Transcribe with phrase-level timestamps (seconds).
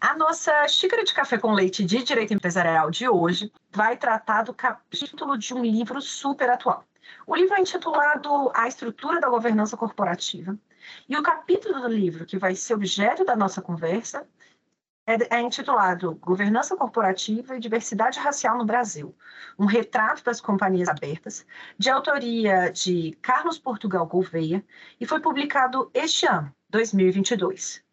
[0.00, 4.54] A nossa xícara de café com leite de direito empresarial de hoje vai tratar do
[4.54, 6.84] capítulo de um livro super atual.
[7.26, 10.58] O livro é intitulado A Estrutura da Governança Corporativa.
[11.06, 14.26] E o capítulo do livro que vai ser objeto da nossa conversa
[15.06, 19.14] é, é intitulado Governança Corporativa e Diversidade Racial no Brasil,
[19.58, 21.46] um retrato das companhias abertas,
[21.78, 24.64] de autoria de Carlos Portugal Gouveia,
[24.98, 27.86] e foi publicado este ano, 2022.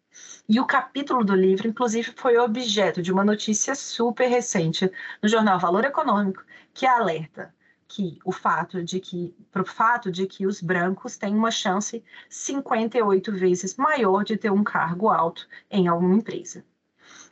[0.48, 4.90] E o capítulo do livro, inclusive, foi objeto de uma notícia super recente
[5.22, 7.54] no jornal Valor Econômico, que alerta
[7.88, 13.32] que o fato de que, pro fato de que os brancos têm uma chance 58
[13.32, 16.64] vezes maior de ter um cargo alto em alguma empresa.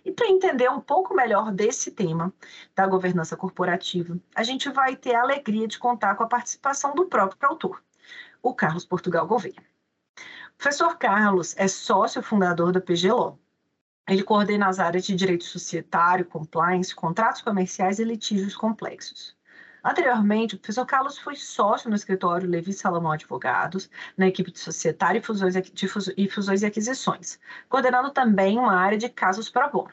[0.05, 2.33] E para entender um pouco melhor desse tema
[2.75, 7.07] da governança corporativa, a gente vai ter a alegria de contar com a participação do
[7.07, 7.83] próprio autor,
[8.43, 9.74] o Carlos Portugal Gouveia.
[10.65, 13.39] Professor Carlos é sócio fundador da PGLO.
[14.09, 19.37] Ele coordena as áreas de direito societário, compliance, contratos comerciais e litígios complexos.
[19.85, 25.19] Anteriormente, o professor Carlos foi sócio no escritório Levi Salomão Advogados, na equipe de societário
[25.19, 27.39] e fusões e aquisições,
[27.69, 29.93] coordenando também uma área de casos pro bono.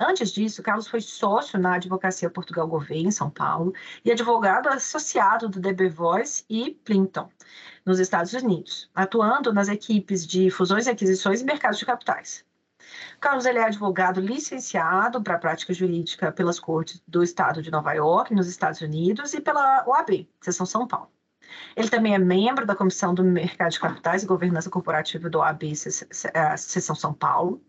[0.00, 5.48] Antes disso, Carlos foi sócio na Advocacia Portugal Gouveia, em São Paulo, e advogado associado
[5.48, 7.28] do DB Voice e Plimpton,
[7.84, 12.44] nos Estados Unidos, atuando nas equipes de fusões e aquisições e mercados de capitais.
[13.20, 17.92] Carlos ele é advogado licenciado para a prática jurídica pelas cortes do estado de Nova
[17.92, 21.10] York, nos Estados Unidos, e pela OAB, Seção São Paulo.
[21.76, 25.74] Ele também é membro da Comissão do Mercado de Capitais e Governança Corporativa do AB
[25.74, 27.62] Seção São Paulo.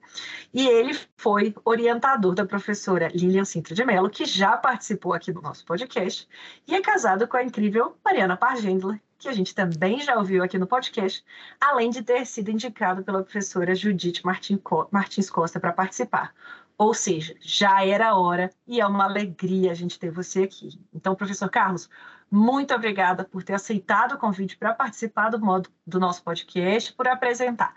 [0.54, 5.42] E ele foi orientador da professora Lilian Sintra de Mello, que já participou aqui do
[5.42, 6.28] nosso podcast,
[6.68, 10.58] e é casado com a incrível Mariana Pargendler, que a gente também já ouviu aqui
[10.58, 11.24] no podcast,
[11.60, 16.34] além de ter sido indicado pela professora Judite Martins Costa para participar.
[16.78, 20.80] Ou seja, já era hora e é uma alegria a gente ter você aqui.
[20.94, 21.90] Então, professor Carlos,
[22.32, 27.08] muito obrigada por ter aceitado o convite para participar do, modo, do nosso podcast, por
[27.08, 27.74] apresentar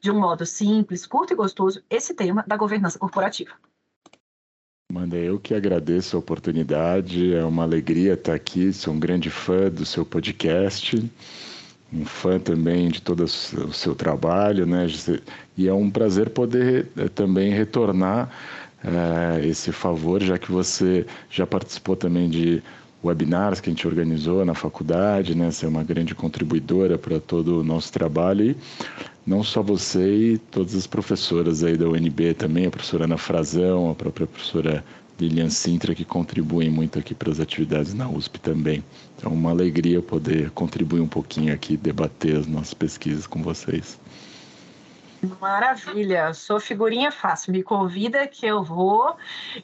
[0.00, 3.52] de um modo simples, curto e gostoso esse tema da governança corporativa.
[4.92, 9.68] Manda, eu que agradeço a oportunidade, é uma alegria estar aqui, sou um grande fã
[9.68, 11.10] do seu podcast,
[11.92, 14.86] um fã também de todo o seu trabalho, né?
[15.56, 18.30] E é um prazer poder eh, também retornar
[18.84, 22.62] uh, esse favor, já que você já participou também de
[23.06, 25.50] webinars que a gente organizou na faculdade, né?
[25.50, 28.56] Você é uma grande contribuidora para todo o nosso trabalho e
[29.26, 33.90] não só você e todas as professoras aí da UNB também, a professora Ana Frazão,
[33.90, 34.84] a própria professora
[35.18, 38.84] Lilian Sintra, que contribuem muito aqui para as atividades na USP também.
[39.16, 43.98] Então, uma alegria poder contribuir um pouquinho aqui, debater as nossas pesquisas com vocês.
[45.40, 49.16] Maravilha, sou figurinha fácil, me convida que eu vou.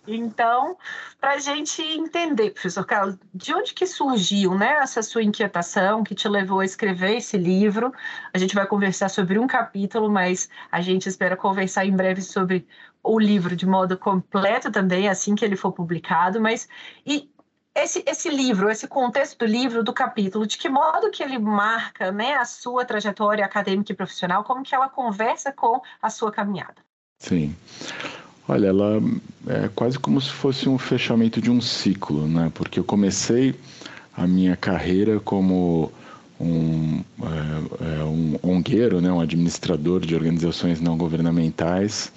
[0.06, 0.76] Então,
[1.20, 6.14] para a gente entender, professor Carlos, de onde que surgiu né, essa sua inquietação que
[6.14, 7.92] te levou a escrever esse livro?
[8.32, 12.66] A gente vai conversar sobre um capítulo, mas a gente espera conversar em breve sobre
[13.02, 16.40] o livro de modo completo também, assim que ele for publicado.
[16.40, 16.68] Mas
[17.04, 17.28] e
[17.74, 22.12] esse, esse livro, esse contexto do livro, do capítulo, de que modo que ele marca
[22.12, 26.76] né, a sua trajetória acadêmica e profissional, como que ela conversa com a sua caminhada?
[27.18, 27.56] Sim.
[28.48, 29.00] Olha, ela
[29.46, 32.50] é quase como se fosse um fechamento de um ciclo, né?
[32.52, 33.54] Porque eu comecei
[34.14, 35.92] a minha carreira como
[36.38, 39.10] um, é, é um ongueiro, né?
[39.12, 42.12] um administrador de organizações não governamentais.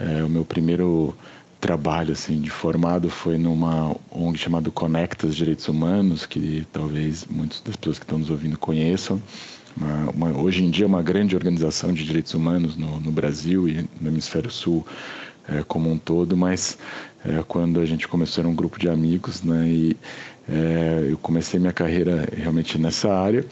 [0.00, 1.14] É, o meu primeiro
[1.60, 7.76] trabalho assim de formado foi numa ONG chamada Conectas Direitos Humanos, que talvez muitas das
[7.76, 9.20] pessoas que estão nos ouvindo conheçam.
[9.76, 13.68] Uma, uma, hoje em dia é uma grande organização de direitos humanos no, no Brasil
[13.68, 14.86] e no Hemisfério Sul
[15.48, 16.78] é, como um todo, mas
[17.24, 19.96] é, quando a gente começou era um grupo de amigos, né, e
[20.48, 23.44] é, eu comecei minha carreira realmente nessa área.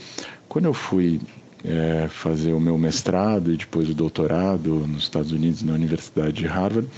[0.49, 1.21] Quando eu fui
[1.65, 6.47] é, fazer o meu mestrado e depois o doutorado nos Estados Unidos na Universidade de
[6.47, 6.89] Harvard,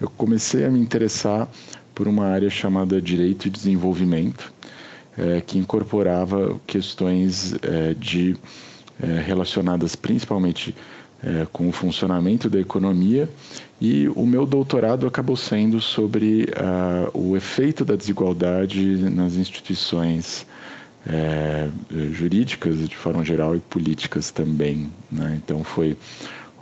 [0.00, 1.48] eu comecei a me interessar
[1.94, 4.52] por uma área chamada Direito e Desenvolvimento,
[5.18, 8.36] é, que incorporava questões é, de
[9.02, 10.74] é, relacionadas principalmente
[11.22, 13.28] é, com o funcionamento da economia
[13.80, 16.46] e o meu doutorado acabou sendo sobre
[17.14, 20.46] o efeito da desigualdade nas instituições
[21.06, 21.68] é,
[22.12, 24.90] jurídicas de forma geral e políticas também.
[25.10, 25.40] Né?
[25.42, 25.96] Então foi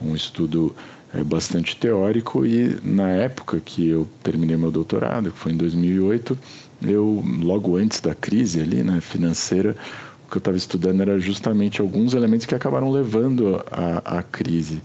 [0.01, 0.75] um estudo
[1.15, 6.39] é, bastante teórico e na época que eu terminei meu doutorado, que foi em 2008,
[6.83, 9.75] eu logo antes da crise ali, né, financeira,
[10.27, 13.65] o que eu estava estudando era justamente alguns elementos que acabaram levando
[14.05, 14.83] à crise,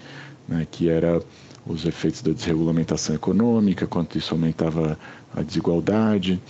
[0.47, 1.21] né, que era
[1.65, 4.97] os efeitos da desregulamentação econômica, quanto isso aumentava
[5.35, 6.41] a desigualdade.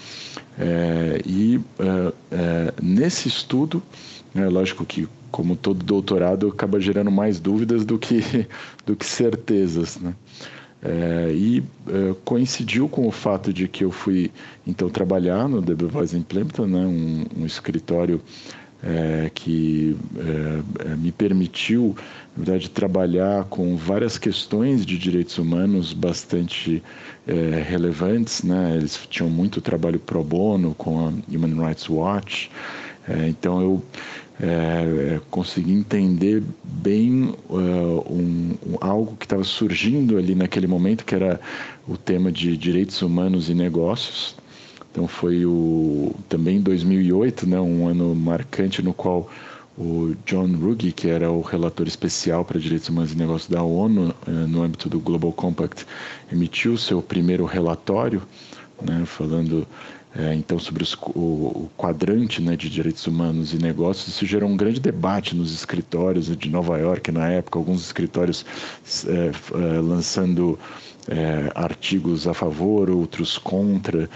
[0.58, 3.82] É, e é, é, nesse estudo,
[4.36, 8.22] é lógico que como todo doutorado acaba gerando mais dúvidas do que,
[8.86, 10.14] do que certezas, né?
[10.86, 14.30] É, e é, coincidiu com o fato de que eu fui
[14.68, 18.22] então trabalhar no The Voice Implementation, né, um, um escritório
[18.84, 21.96] é, que é, é, me permitiu,
[22.36, 26.84] na verdade, trabalhar com várias questões de direitos humanos bastante
[27.26, 27.34] é,
[27.66, 28.44] relevantes.
[28.44, 28.76] Né?
[28.76, 32.52] Eles tinham muito trabalho pro bono com a Human Rights Watch.
[33.28, 33.84] Então eu
[34.42, 41.16] é, consegui entender bem uh, um, um, algo que estava surgindo ali naquele momento, que
[41.16, 41.40] era
[41.88, 44.36] o tema de direitos humanos e negócios.
[44.92, 49.30] Então foi o também 2008, né, um ano marcante no qual
[49.78, 54.14] o John Ruggie, que era o relator especial para direitos humanos e negócios da ONU
[54.28, 55.86] eh, no âmbito do Global Compact,
[56.32, 58.22] emitiu seu primeiro relatório,
[58.84, 59.66] né, falando
[60.16, 64.08] é, então sobre os, o, o, quadrante né, de direitos humanos e negócios.
[64.08, 68.46] Isso gerou um grande debate nos escritórios de Nova York na época, alguns escritórios
[69.08, 70.60] é, é, lançando
[71.54, 74.10] artigos a favor, outros contra.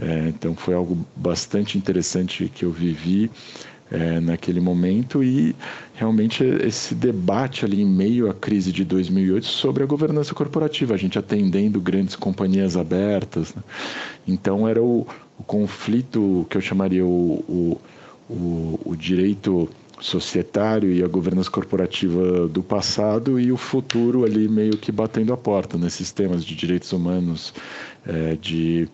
[0.00, 3.30] É, então foi algo bastante interessante que eu vivi
[3.90, 5.54] é, naquele momento e
[5.94, 10.96] realmente esse debate ali em meio à crise de 2008 sobre a governança corporativa, a
[10.96, 13.54] gente atendendo grandes companhias abertas.
[13.54, 13.62] Né?
[14.26, 15.06] Então era o,
[15.40, 17.80] o, conflito que eu chamaria o,
[18.28, 19.68] o, o, direito
[20.00, 25.36] societário e a governança corporativa do passado e o futuro ali meio que batendo a
[25.36, 27.52] porta nesses temas de direitos humanos,
[28.06, 28.88] é, de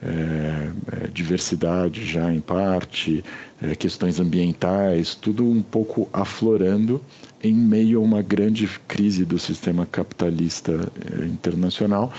[0.00, 0.70] é,
[1.04, 3.24] é, diversidade já em parte,
[3.60, 7.00] é, questões ambientais, tudo um pouco aflorando
[7.42, 12.12] em meio a uma grande crise do sistema capitalista é, internacional.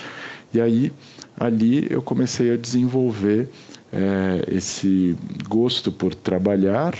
[0.53, 0.91] E aí,
[1.37, 3.49] ali eu comecei a desenvolver
[3.93, 5.15] é, esse
[5.47, 6.97] gosto por trabalhar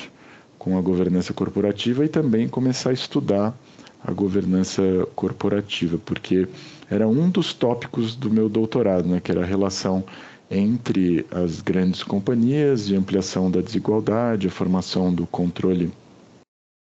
[0.59, 3.57] com a governança corporativa e também começar a estudar
[4.05, 4.81] a governança
[5.15, 6.47] corporativa, porque
[6.89, 10.03] era um dos tópicos do meu doutorado, né, que era a relação
[10.51, 15.91] entre as grandes companhias e ampliação da desigualdade, a formação do controle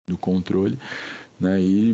[0.08, 0.80] do controle,
[1.38, 1.94] né, e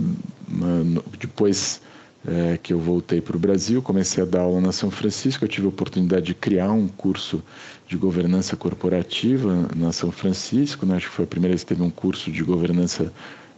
[1.20, 1.82] depois
[2.28, 5.44] é, que eu voltei para o Brasil, comecei a dar aula na São Francisco.
[5.44, 7.44] Eu tive a oportunidade de criar um curso
[7.88, 10.86] de governança corporativa na São Francisco.
[10.86, 10.96] Né?
[10.96, 13.12] Acho que foi a primeira vez que teve um curso de governança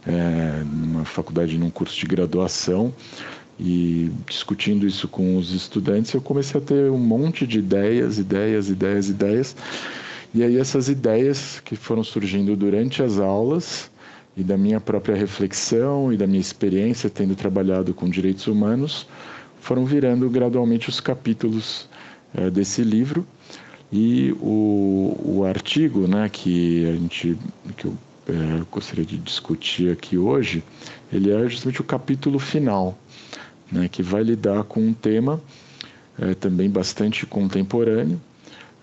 [0.06, 2.92] é, numa faculdade, num curso de graduação.
[3.58, 8.68] E discutindo isso com os estudantes, eu comecei a ter um monte de ideias, ideias,
[8.68, 9.56] ideias, ideias.
[10.34, 13.90] E aí essas ideias que foram surgindo durante as aulas
[14.36, 19.06] e da minha própria reflexão e da minha experiência tendo trabalhado com direitos humanos
[19.60, 21.88] foram virando gradualmente os capítulos
[22.34, 23.26] é, desse livro.
[23.90, 27.38] E o, o artigo né, que a gente
[27.76, 27.96] que eu
[28.28, 30.62] é, gostaria de discutir aqui hoje
[31.12, 32.98] ele é justamente o capítulo final
[33.70, 35.40] né, que vai lidar com um tema
[36.18, 38.20] é, também bastante contemporâneo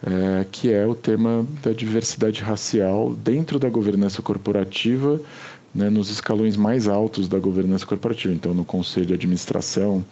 [0.05, 5.21] é, que é o tema da diversidade racial dentro da governança corporativa
[5.73, 10.05] né, nos escalões mais altos da governança corporativa, então no conselho de administração,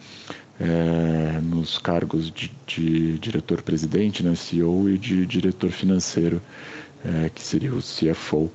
[0.58, 6.40] é, nos cargos de, de diretor-presidente, né, CEO, e de diretor financeiro,
[7.04, 8.50] é, que seria o CFO.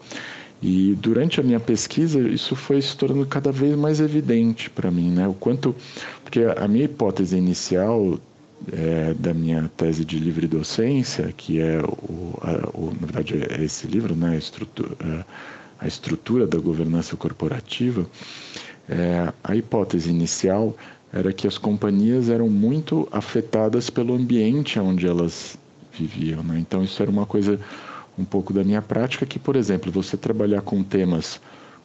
[0.61, 5.11] E durante a minha pesquisa, isso foi se tornando cada vez mais evidente para mim,
[5.11, 5.27] né?
[5.27, 5.75] O quanto.
[6.23, 8.19] Porque a minha hipótese inicial
[8.71, 13.63] é, da minha tese de livre docência, que é, o, a, o na verdade, é
[13.63, 14.31] esse livro, né?
[14.31, 15.25] A estrutura,
[15.79, 18.05] a estrutura da governança corporativa,
[18.89, 20.75] é, a hipótese inicial
[21.11, 25.57] era que as companhias eram muito afetadas pelo ambiente onde elas
[25.93, 26.43] viviam.
[26.43, 26.59] Né?
[26.59, 27.59] Então, isso era uma coisa
[28.17, 31.39] um pouco da minha prática, que, por exemplo, você trabalhar com temas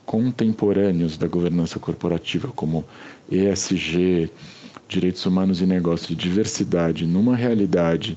[0.05, 2.85] contemporâneos da governança corporativa, como
[3.31, 4.31] ESG,
[4.93, 8.17] direitos humanos e negócios, e diversidade, numa realidade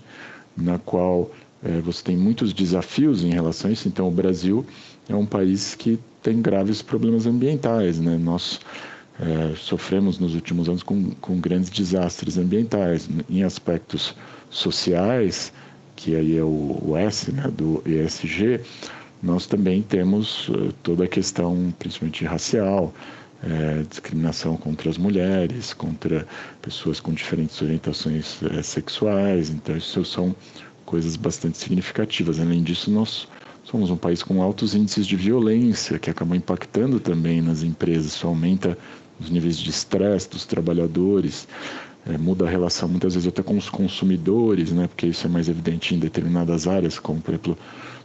[0.56, 1.32] na qual
[1.64, 3.88] é, você tem muitos desafios em relação a isso.
[3.88, 4.66] Então, o Brasil
[5.10, 8.18] é um país que tem graves problemas ambientais, né?
[8.18, 8.60] Nós
[9.20, 14.16] é, sofremos nos últimos anos com, com grandes desastres ambientais em aspectos
[14.50, 15.54] sociais,
[15.96, 18.60] que aí é o, o S né, do ESG,
[19.24, 22.94] nós também temos uh, toda a questão, principalmente racial,
[23.44, 26.28] é, discriminação contra as mulheres, contra
[26.62, 29.50] pessoas com diferentes orientações é, sexuais.
[29.50, 30.36] Então, isso são
[30.86, 32.40] coisas bastante significativas.
[32.40, 33.28] Além disso, nós
[33.64, 38.14] somos um país com altos índices de violência, que acabam impactando também nas empresas.
[38.14, 38.78] Isso aumenta
[39.20, 41.48] os níveis de estresse dos trabalhadores,
[42.06, 45.50] é, muda a relação muitas vezes até com os consumidores, né, porque isso é mais
[45.50, 47.58] evidente em determinadas áreas, como por exemplo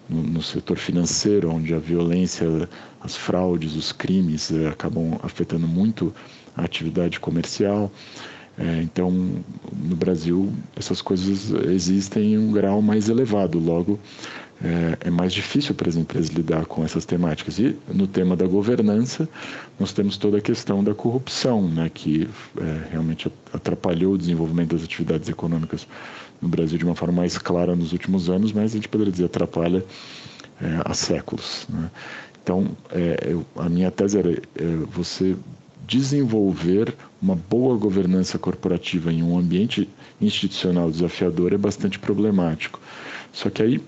[0.08, 2.68] no, no setor financeiro, onde a violência,
[3.00, 6.14] as fraudes, os crimes é, acabam afetando muito
[6.56, 7.90] a atividade comercial.
[8.58, 13.98] É, então, no Brasil, essas coisas existem em um grau mais elevado, logo
[14.62, 17.58] é, é, mais difícil para as empresas lidar com essas temáticas.
[17.58, 19.26] E no tema da governança,
[19.78, 22.28] nós temos toda a questão da corrupção, né, que
[22.58, 25.86] é, realmente atrapalhou o desenvolvimento das atividades econômicas
[26.42, 29.24] no Brasil de uma forma mais clara nos últimos anos, mas a gente poderia dizer
[29.24, 29.84] atrapalha
[30.60, 31.66] é, há séculos.
[31.70, 31.90] Né?
[32.50, 35.36] Então, é, eu, a minha tese era é, você
[35.86, 36.92] desenvolver
[37.22, 39.88] uma boa governança corporativa em um ambiente
[40.20, 42.80] institucional desafiador é bastante problemático.
[43.32, 43.80] Só que aí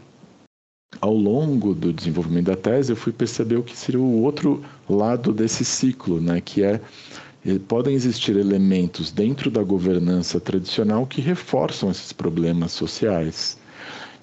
[1.00, 5.32] ao longo do desenvolvimento da tese, eu fui perceber o que seria o outro lado
[5.32, 6.80] desse ciclo, né, que é
[7.44, 13.58] eh, podem existir elementos dentro da governança tradicional que reforçam esses problemas sociais.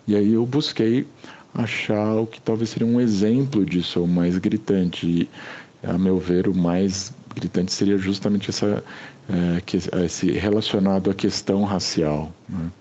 [0.08, 1.05] E aí eu busquei
[1.53, 5.05] achar o que talvez seria um exemplo disso, o mais gritante.
[5.07, 5.29] E,
[5.83, 8.83] a meu ver, o mais gritante seria justamente essa,
[9.29, 12.31] é, que, esse relacionado à questão racial.
[12.47, 12.71] Né?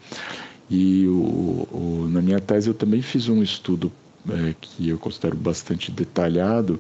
[0.71, 3.91] E o, o, na minha tese eu também fiz um estudo
[4.29, 6.79] é, que eu considero bastante detalhado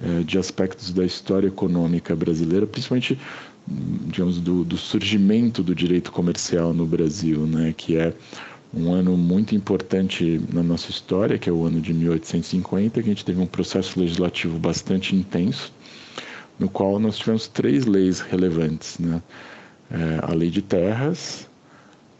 [0.00, 3.18] é, de aspectos da história econômica brasileira, principalmente
[3.66, 8.14] digamos do, do, surgimento do direito comercial no Brasil, né, que é
[8.72, 13.12] um ano muito importante na nossa história, que é o ano de 1850, que a
[13.12, 15.72] gente teve um processo legislativo bastante intenso,
[16.58, 19.22] no qual nós tivemos três leis relevantes, né?
[19.90, 21.48] É, a lei de terras,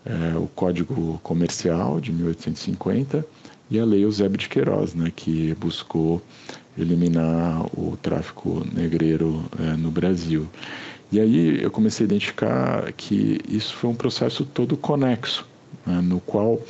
[0.07, 3.27] é, o Código Comercial de 1850
[3.71, 6.23] e a Lei Eusébio de Queiroz, né, que buscou
[6.79, 10.49] eliminar o tráfico negreiro é, no Brasil.
[11.11, 15.47] E aí eu comecei a identificar que isso foi um processo todo conexo,
[15.89, 16.61] né, no qual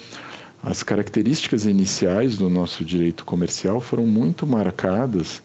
[0.63, 5.43] as características iniciais do nosso direito comercial foram muito marcadas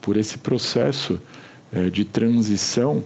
[0.00, 1.20] por esse processo
[1.72, 3.04] é, de transição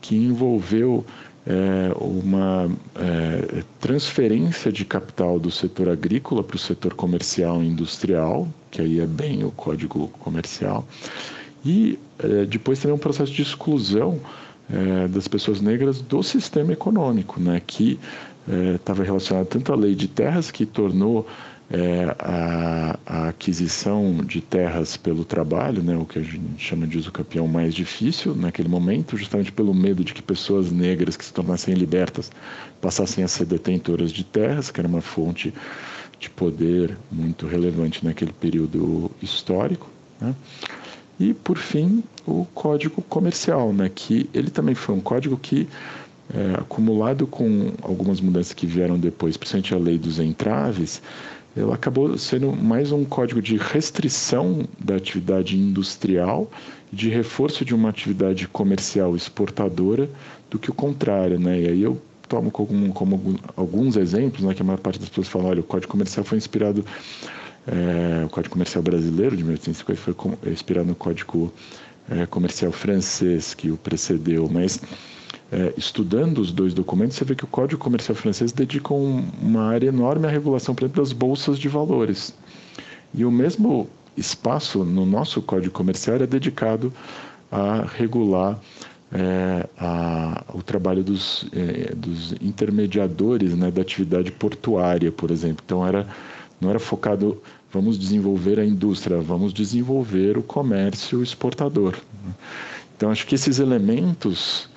[0.00, 1.04] que envolveu
[1.46, 8.48] é, uma é, transferência de capital do setor agrícola para o setor comercial e industrial,
[8.70, 10.86] que aí é bem o código comercial,
[11.64, 11.98] e
[12.48, 14.20] depois também um processo de exclusão
[15.10, 17.98] das pessoas negras do sistema econômico, né, que
[18.74, 21.26] estava é, relacionado tanto à lei de terras, que tornou
[21.70, 26.98] é, a, a, aquisição de terras pelo trabalho, né, o que a gente chama de
[26.98, 31.32] uso campeão mais difícil naquele momento, justamente pelo medo de que pessoas negras que se
[31.32, 32.30] tornassem libertas
[32.80, 35.52] passassem a ser detentoras de terras, que era uma fonte
[36.18, 39.90] de poder muito relevante naquele período histórico.
[40.20, 40.34] Né?
[41.18, 45.66] E, por fim, o Código Comercial, né, que ele também foi um código que,
[46.34, 51.02] é, acumulado com algumas mudanças que vieram depois, principalmente a lei dos entraves,
[51.56, 56.50] ela acabou sendo mais um código de restrição da atividade industrial
[56.92, 60.08] de reforço de uma atividade comercial exportadora
[60.50, 61.62] do que o contrário, né?
[61.62, 65.28] E aí eu tomo como, como alguns exemplos, né, que a maior parte das pessoas
[65.28, 66.84] falam, olha, o Código Comercial foi inspirado,
[67.66, 71.52] é, o Código Comercial brasileiro de 1850 foi inspirado no Código
[72.10, 74.80] é, comercial francês que o precedeu, mas
[75.50, 79.62] é, estudando os dois documentos, você vê que o Código Comercial francês dedica um, uma
[79.68, 82.34] área enorme à regulação, por exemplo, das bolsas de valores.
[83.14, 86.92] E o mesmo espaço no nosso Código Comercial é dedicado
[87.50, 88.58] a regular
[89.12, 95.62] é, a, o trabalho dos, é, dos intermediadores né, da atividade portuária, por exemplo.
[95.64, 96.06] Então, era,
[96.60, 97.40] não era focado,
[97.72, 101.96] vamos desenvolver a indústria, vamos desenvolver o comércio exportador.
[102.96, 104.68] Então, acho que esses elementos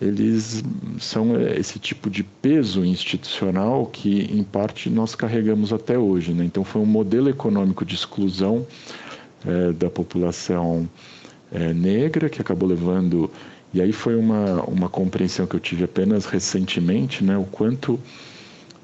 [0.00, 0.62] eles
[0.98, 6.32] são esse tipo de peso institucional que, em parte, nós carregamos até hoje.
[6.32, 6.44] Né?
[6.44, 8.66] Então, foi um modelo econômico de exclusão
[9.44, 10.88] é, da população
[11.50, 13.30] é, negra que acabou levando.
[13.72, 17.38] E aí foi uma, uma compreensão que eu tive apenas recentemente, né?
[17.38, 17.98] o quanto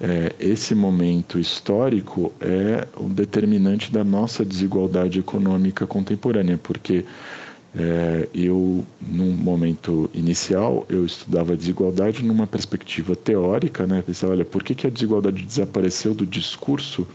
[0.00, 7.04] é, esse momento histórico é o determinante da nossa desigualdade econômica contemporânea, porque
[7.74, 14.02] é, eu, num momento inicial, eu estudava a desigualdade numa perspectiva teórica, né?
[14.02, 17.06] Pensava, olha, por que, que a desigualdade desapareceu do discurso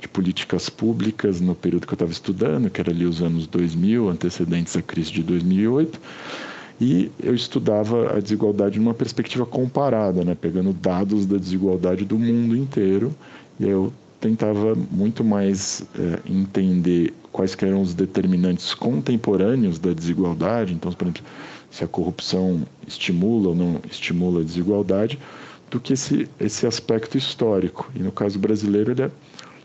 [0.00, 4.08] de políticas públicas no período que eu estava estudando, que era ali os anos 2000,
[4.08, 6.00] antecedentes à crise de 2008,
[6.80, 10.34] e eu estudava a desigualdade numa perspectiva comparada, né?
[10.34, 13.14] Pegando dados da desigualdade do mundo inteiro,
[13.60, 20.90] e eu tentava muito mais é, entender quais eram os determinantes contemporâneos da desigualdade, então,
[20.90, 21.22] por exemplo,
[21.70, 25.20] se a corrupção estimula ou não estimula a desigualdade,
[25.70, 27.88] do que esse, esse aspecto histórico.
[27.94, 29.10] E no caso brasileiro, ele é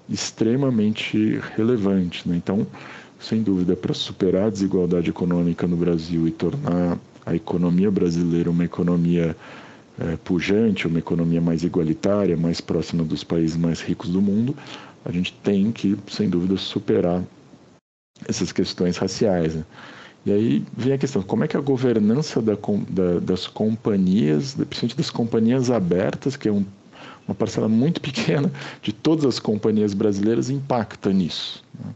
[0.07, 2.29] extremamente relevante.
[2.29, 2.35] Né?
[2.35, 2.67] Então,
[3.19, 8.65] sem dúvida, para superar a desigualdade econômica no Brasil e tornar a economia brasileira uma
[8.65, 9.35] economia
[9.99, 14.55] é, pujante, uma economia mais igualitária, mais próxima dos países mais ricos do mundo,
[15.03, 17.23] a gente tem que, sem dúvida, superar
[18.27, 19.55] essas questões raciais.
[19.55, 19.63] Né?
[20.25, 22.53] E aí vem a questão, como é que a governança da,
[22.89, 26.65] da, das companhias, principalmente das companhias abertas, que é um,
[27.27, 31.63] uma parcela muito pequena de todas as companhias brasileiras, impacta nisso?
[31.77, 31.93] Né?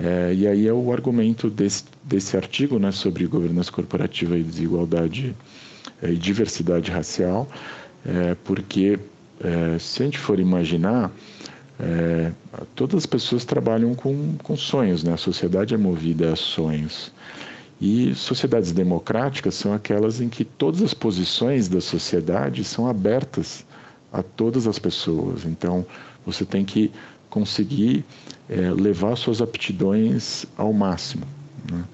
[0.00, 5.34] É, e aí é o argumento desse, desse artigo né, sobre governança corporativa e desigualdade
[6.02, 7.48] é, e diversidade racial,
[8.04, 8.98] é, porque
[9.40, 11.12] é, se a gente for imaginar,
[11.82, 12.30] é,
[12.76, 15.14] todas as pessoas trabalham com, com sonhos, né?
[15.14, 17.12] a sociedade é movida a sonhos.
[17.80, 23.66] E sociedades democráticas são aquelas em que todas as posições da sociedade são abertas
[24.12, 25.44] a todas as pessoas.
[25.44, 25.84] Então,
[26.24, 26.92] você tem que
[27.28, 28.04] conseguir
[28.48, 31.26] é, levar suas aptidões ao máximo.
[31.68, 31.84] Né?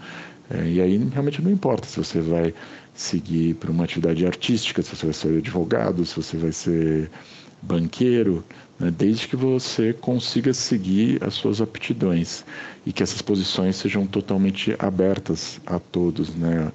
[0.51, 2.53] É, e aí realmente não importa se você vai
[2.92, 7.11] seguir para uma atividade artística, se você vai ser advogado, se você vai ser
[7.62, 8.44] banqueiro,
[8.79, 12.45] né, desde que você consiga seguir as suas aptidões
[12.87, 16.73] e que essas posições sejam totalmente abertas a todos, né?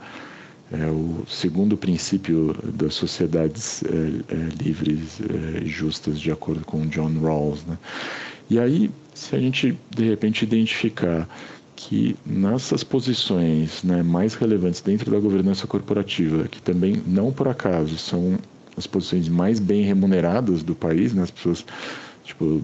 [0.72, 6.88] É o segundo princípio das sociedades é, é, livres e é, justas, de acordo com
[6.88, 7.64] John Rawls.
[7.64, 7.78] Né?
[8.50, 11.30] E aí, se a gente de repente identificar
[11.76, 17.96] que nessas posições né, mais relevantes dentro da governança corporativa, que também não por acaso
[17.98, 18.40] são
[18.78, 21.24] as posições mais bem remuneradas do país, né?
[21.24, 21.66] As pessoas,
[22.24, 22.62] tipo,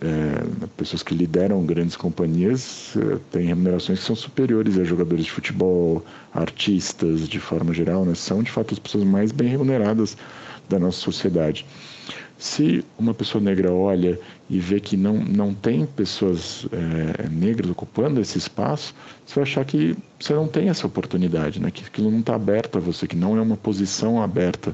[0.00, 5.30] é, pessoas que lideram grandes companhias é, têm remunerações que são superiores a jogadores de
[5.30, 8.14] futebol, artistas, de forma geral, né?
[8.14, 10.16] São, de fato, as pessoas mais bem remuneradas
[10.68, 11.64] da nossa sociedade.
[12.38, 18.20] Se uma pessoa negra olha e vê que não, não tem pessoas é, negras ocupando
[18.20, 18.94] esse espaço,
[19.26, 21.72] você vai achar que você não tem essa oportunidade, né?
[21.72, 24.72] que aquilo não está aberto a você, que não é uma posição aberta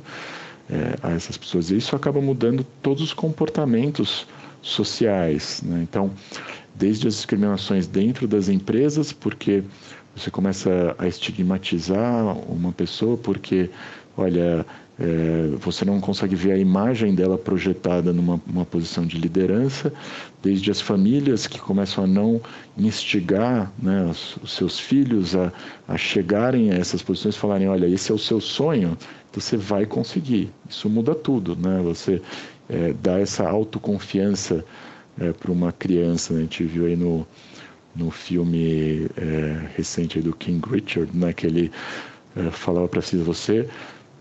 [0.71, 1.71] é, a essas pessoas.
[1.71, 4.27] E isso acaba mudando todos os comportamentos
[4.63, 5.63] sociais.
[5.65, 5.81] Né?
[5.83, 6.11] Então,
[6.75, 9.63] desde as discriminações dentro das empresas, porque
[10.17, 13.71] você começa a estigmatizar uma pessoa porque,
[14.17, 14.65] olha,
[14.99, 19.93] é, você não consegue ver a imagem dela projetada numa posição de liderança,
[20.43, 22.41] desde as famílias que começam a não
[22.79, 25.53] instigar né, os, os, seus filhos a,
[25.89, 28.97] a chegarem a essas posições, falarem, olha, esse é o seu sonho,
[29.35, 30.51] você vai conseguir.
[30.69, 31.81] Isso muda tudo, né?
[31.83, 32.21] Você
[32.69, 34.65] é, dá essa autoconfiança
[35.19, 36.33] é, para uma criança.
[36.33, 36.41] Né?
[36.41, 37.27] A gente viu aí no,
[37.95, 41.33] no filme é, recente do King Richard, né?
[41.33, 41.71] Que ele
[42.37, 43.69] é, falava para si, você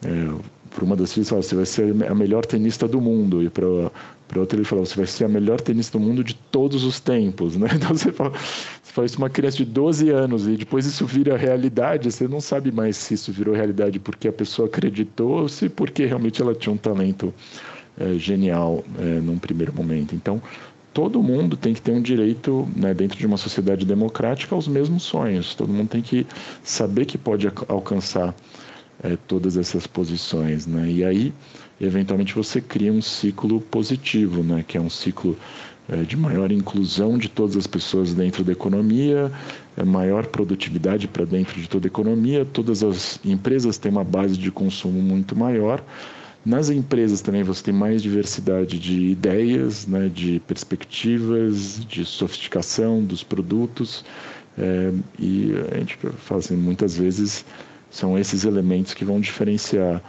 [0.05, 3.43] é, para uma das filhas, você vai ser a melhor tenista do mundo.
[3.43, 3.91] E para
[4.27, 6.99] para outra ele falou, você vai ser a melhor tenista do mundo de todos os
[6.99, 7.67] tempos, né?
[7.75, 8.33] Então você fala,
[8.93, 12.71] fala isso uma criança de 12 anos e depois isso vira realidade, você não sabe
[12.71, 16.71] mais se isso virou realidade porque a pessoa acreditou ou se porque realmente ela tinha
[16.71, 17.33] um talento
[17.97, 20.13] é, genial é, num primeiro momento.
[20.13, 20.39] Então,
[20.93, 25.01] todo mundo tem que ter um direito, né, dentro de uma sociedade democrática, aos mesmos
[25.01, 25.55] sonhos.
[25.55, 26.27] Todo mundo tem que
[26.61, 28.35] saber que pode alcançar
[29.01, 30.87] é, todas essas posições, né?
[30.87, 31.33] E aí,
[31.81, 34.63] eventualmente, você cria um ciclo positivo, né?
[34.67, 35.35] Que é um ciclo
[36.07, 39.31] de maior inclusão de todas as pessoas dentro da economia,
[39.75, 42.45] é, maior produtividade para dentro de toda a economia.
[42.45, 45.83] Todas as empresas têm uma base de consumo muito maior
[46.45, 53.23] nas empresas também você tem mais diversidade de ideias, né, de perspectivas, de sofisticação dos
[53.23, 54.03] produtos.
[54.57, 57.45] É, e a gente fala assim, muitas vezes
[57.89, 60.01] são esses elementos que vão diferenciar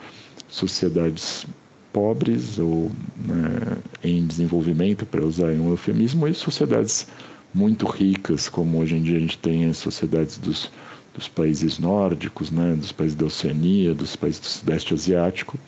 [0.48, 1.46] sociedades
[1.94, 2.90] pobres ou
[3.24, 7.06] né, em desenvolvimento, para usar um eufemismo, e sociedades
[7.54, 10.70] muito ricas, como hoje em dia a gente tem as sociedades dos,
[11.14, 15.58] dos países nórdicos, né, dos países da Oceania, dos países do Sudeste Asiático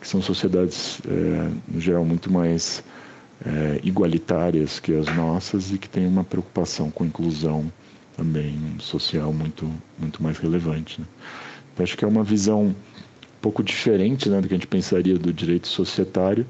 [0.00, 2.82] que são sociedades, é, no geral, muito mais
[3.44, 7.70] é, igualitárias que as nossas e que têm uma preocupação com inclusão
[8.16, 11.00] também social muito, muito mais relevante.
[11.00, 11.06] Né?
[11.72, 12.74] Então, acho que é uma visão
[13.46, 16.44] pouco diferente né, do que a gente pensaria do direito societário,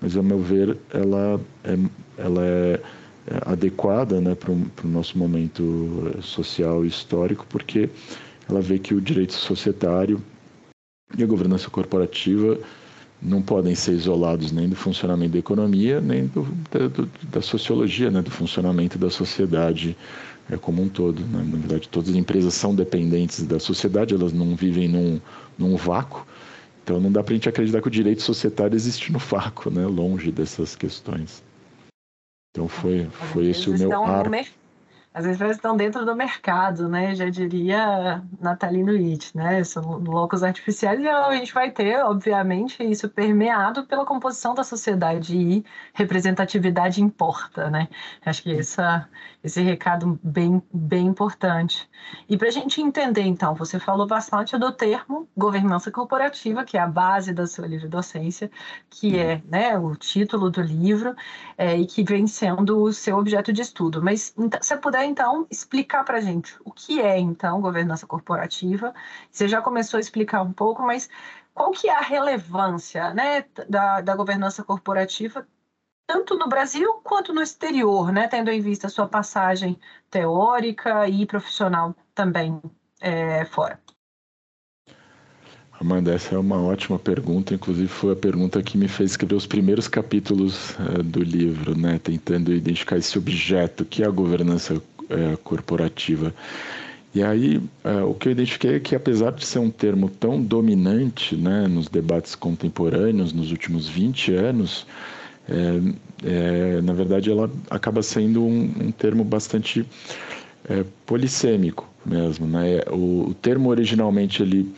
[0.00, 1.78] mas, ao meu ver, ela é,
[2.18, 2.80] ela é,
[3.28, 7.88] é adequada né, para o nosso momento social e histórico, porque
[8.48, 10.20] ela vê que o direito societário
[11.16, 12.58] e a governança corporativa
[13.22, 18.10] não podem ser isolados nem do funcionamento da economia, nem do, da, do, da, sociologia,
[18.10, 19.96] né, do funcionamento da sociedade
[20.50, 21.20] é, como um todo.
[21.20, 21.46] Né?
[21.48, 25.20] Na verdade, todas as empresas são dependentes da sociedade, elas não vivem num,
[25.56, 26.26] num vácuo.
[26.90, 29.86] Então, não dá para a gente acreditar que o direito societário existe no vácuo, né?
[29.86, 31.40] longe dessas questões.
[32.50, 34.28] Então, foi, foi esse o meu arco
[35.12, 37.14] às vezes elas estão dentro do mercado, né?
[37.16, 39.62] Já diria Natalino Witt, né?
[39.64, 45.36] São loucos artificiais e a gente vai ter, obviamente, isso permeado pela composição da sociedade
[45.36, 47.88] e representatividade importa, né?
[48.24, 49.08] Acho que essa,
[49.42, 51.88] esse recado bem, bem importante.
[52.28, 56.80] E para a gente entender, então, você falou bastante do termo governança corporativa, que é
[56.80, 58.50] a base da sua livre docência,
[58.90, 61.14] que é né, o título do livro
[61.56, 64.02] é, e que vem sendo o seu objeto de estudo.
[64.02, 68.94] Mas então, se puder, então, explicar para a gente o que é, então, governança corporativa.
[69.30, 71.08] Você já começou a explicar um pouco, mas
[71.54, 75.46] qual que é a relevância né, da, da governança corporativa,
[76.10, 79.78] tanto no Brasil quanto no exterior, né, tendo em vista a sua passagem
[80.10, 82.60] teórica e profissional também
[83.00, 83.78] é, fora?
[85.80, 87.54] Amanda, essa é uma ótima pergunta.
[87.54, 92.00] Inclusive, foi a pergunta que me fez escrever os primeiros capítulos uh, do livro, né?
[92.02, 96.34] tentando identificar esse objeto que é a governança uh, corporativa.
[97.14, 100.42] E aí, uh, o que eu identifiquei é que, apesar de ser um termo tão
[100.42, 104.86] dominante né, nos debates contemporâneos, nos últimos 20 anos,
[105.50, 109.84] é, é, na verdade, ela acaba sendo um, um termo bastante
[110.68, 112.46] é, polissêmico mesmo.
[112.46, 112.80] Né?
[112.90, 114.72] O, o termo, originalmente, ele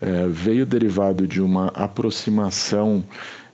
[0.00, 3.04] é, veio derivado de uma aproximação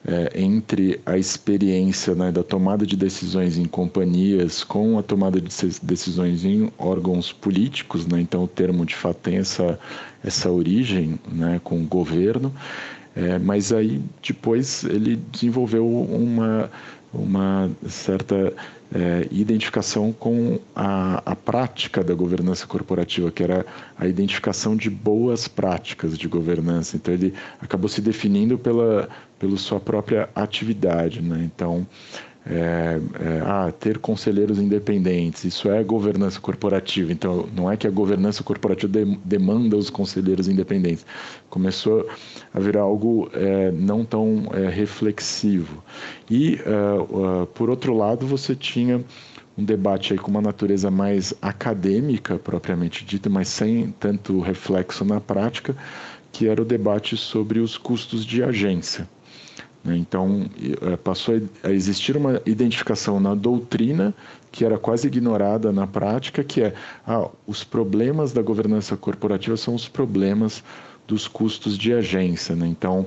[0.07, 5.48] é, entre a experiência né, da tomada de decisões em companhias com a tomada de
[5.83, 8.20] decisões em órgãos políticos, né?
[8.20, 9.78] então o termo de fato tem essa,
[10.24, 12.54] essa origem né, com o governo,
[13.16, 16.71] é, mas aí depois ele desenvolveu uma,
[17.12, 18.53] uma certa
[18.92, 23.66] é, identificação com a, a prática da governança corporativa, que era
[23.99, 26.97] a identificação de boas práticas de governança.
[26.97, 31.21] Então, ele acabou se definindo pela, pela sua própria atividade.
[31.21, 31.42] Né?
[31.55, 31.87] Então,
[32.46, 37.12] é, é, ah, ter conselheiros independentes, isso é governança corporativa.
[37.12, 41.05] Então, não é que a governança corporativa de, demanda os conselheiros independentes.
[41.51, 42.09] Começou
[42.55, 45.83] a virar algo é, não tão é, reflexivo.
[46.31, 49.05] E, uh, uh, por outro lado, você tinha
[49.57, 55.20] um debate aí com uma natureza mais acadêmica, propriamente dita, mas sem tanto reflexo na
[55.20, 55.77] prática,
[56.33, 59.09] que era o debate sobre os custos de agência.
[59.85, 59.97] Né?
[59.97, 60.49] Então,
[60.83, 64.14] eh, passou a existir uma identificação na doutrina
[64.51, 66.75] que era quase ignorada na prática, que é
[67.07, 70.64] ah, os problemas da governança corporativa são os problemas
[71.07, 72.55] dos custos de agência.
[72.55, 72.67] Né?
[72.67, 73.07] Então,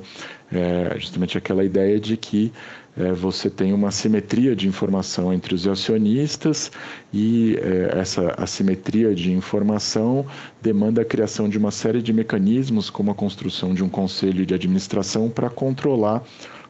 [0.51, 2.51] é justamente aquela ideia de que
[2.97, 6.71] é, você tem uma simetria de informação entre os acionistas
[7.13, 10.25] e é, essa assimetria de informação
[10.61, 14.53] demanda a criação de uma série de mecanismos, como a construção de um conselho de
[14.53, 16.21] administração para controlar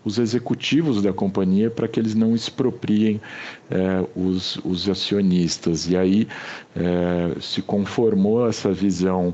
[0.03, 3.21] os executivos da companhia para que eles não expropriem
[3.69, 5.89] é, os, os acionistas.
[5.89, 6.27] E aí
[6.75, 9.33] é, se conformou essa visão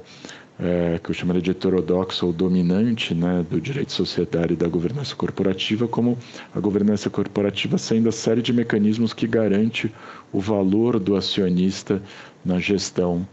[0.60, 5.16] é, que eu chamaria de heterodoxo ou dominante né, do direito societário e da governança
[5.16, 6.18] corporativa, como
[6.54, 9.94] a governança corporativa sendo a série de mecanismos que garante
[10.32, 12.02] o valor do acionista
[12.44, 13.28] na gestão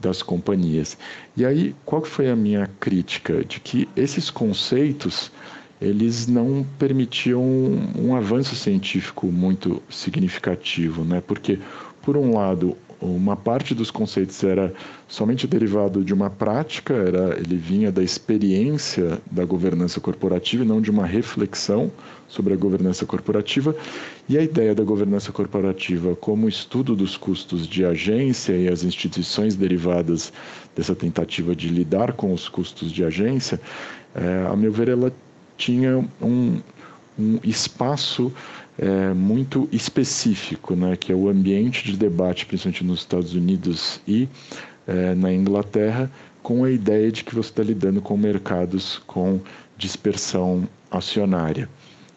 [0.00, 0.96] das companhias.
[1.36, 3.44] E aí, qual foi a minha crítica?
[3.44, 5.32] De que esses conceitos
[5.80, 7.42] eles não permitiam
[7.96, 11.22] um avanço científico muito significativo, né?
[11.24, 11.58] Porque
[12.02, 14.72] por um lado, uma parte dos conceitos era
[15.06, 20.80] somente derivado de uma prática, era ele vinha da experiência da governança corporativa e não
[20.80, 21.92] de uma reflexão
[22.26, 23.76] sobre a governança corporativa.
[24.28, 29.54] E a ideia da governança corporativa como estudo dos custos de agência e as instituições
[29.54, 30.32] derivadas
[30.74, 33.60] dessa tentativa de lidar com os custos de agência,
[34.14, 35.12] é, a meu ver, ela
[35.58, 36.60] tinha um,
[37.18, 38.32] um espaço
[38.78, 44.28] é, muito específico, né, que é o ambiente de debate, principalmente nos Estados Unidos e
[44.86, 46.10] é, na Inglaterra,
[46.42, 49.40] com a ideia de que você está lidando com mercados com
[49.76, 51.68] dispersão acionária.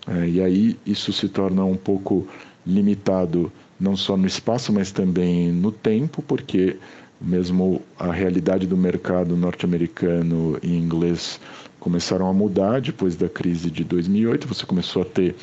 [0.07, 2.27] É, e aí isso se torna um pouco
[2.65, 6.77] limitado não só no espaço, mas também no tempo, porque
[7.19, 11.39] mesmo a realidade do mercado norte-americano e inglês
[11.81, 14.47] começaram a mudar depois da crise de 2008.
[14.47, 15.35] Você começou a ter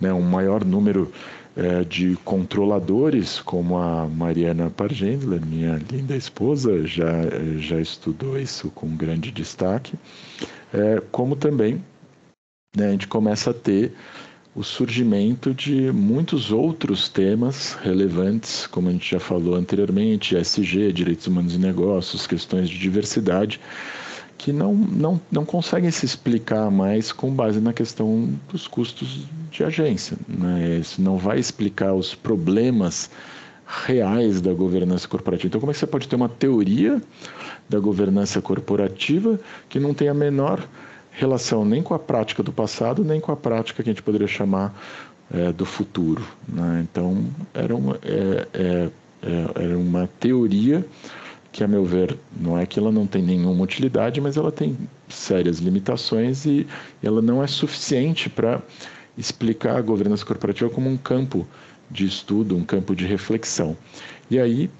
[0.00, 1.12] né, um maior número
[1.56, 7.10] é, de controladores, como a Mariana Pargendler, minha linda esposa, já,
[7.58, 9.94] já estudou isso com grande destaque,
[10.72, 11.84] é, como também
[12.76, 13.92] né, a gente começa a ter
[14.54, 21.26] o surgimento de muitos outros temas relevantes, como a gente já falou anteriormente, SG, direitos
[21.26, 23.60] humanos e negócios, questões de diversidade,
[24.40, 29.62] que não, não, não conseguem se explicar mais com base na questão dos custos de
[29.62, 30.16] agência.
[30.26, 30.78] Né?
[30.80, 33.10] Isso não vai explicar os problemas
[33.84, 35.48] reais da governança corporativa.
[35.48, 37.02] Então, como é que você pode ter uma teoria
[37.68, 40.66] da governança corporativa que não tem a menor
[41.10, 44.26] relação nem com a prática do passado, nem com a prática que a gente poderia
[44.26, 44.74] chamar
[45.30, 46.24] é, do futuro?
[46.48, 46.86] Né?
[46.90, 48.90] Então, era uma, é, é,
[49.22, 50.82] é era uma teoria
[51.52, 54.76] que, a meu ver, não é que ela não tem nenhuma utilidade, mas ela tem
[55.08, 56.66] sérias limitações e
[57.02, 58.62] ela não é suficiente para
[59.18, 61.46] explicar a governança corporativa como um campo
[61.90, 63.76] de estudo, um campo de reflexão.
[64.30, 64.70] E aí,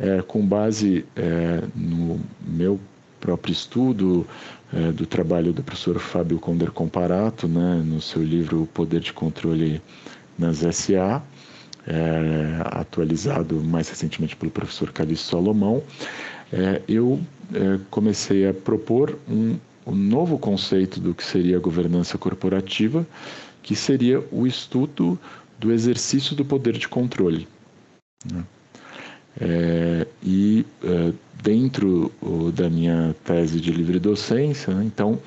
[0.00, 2.80] é, com base é, no meu
[3.20, 4.26] próprio estudo,
[4.72, 9.12] é, do trabalho do professor Fábio Conder Comparato, né, no seu livro O Poder de
[9.12, 9.80] Controle
[10.38, 11.22] nas SA,
[11.86, 15.82] é, atualizado mais recentemente pelo professor Calixto Salomão,
[16.52, 17.20] é, eu
[17.52, 23.06] é, comecei a propor um, um novo conceito do que seria a governança corporativa,
[23.62, 25.18] que seria o estudo
[25.58, 27.48] do exercício do poder de controle.
[28.30, 28.44] Né?
[29.40, 35.18] É, e é, dentro o, da minha tese de livre docência, né, então,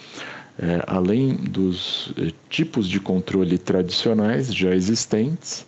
[0.58, 5.66] é, além dos é, tipos de controle tradicionais já existentes,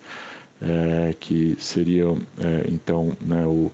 [0.61, 3.71] é, que seriam é, então né, o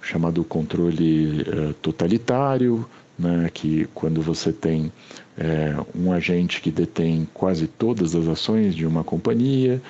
[0.00, 4.92] chamado controle é, totalitário, né, que quando você tem
[5.36, 9.82] é, um agente que detém quase todas as ações de uma companhia,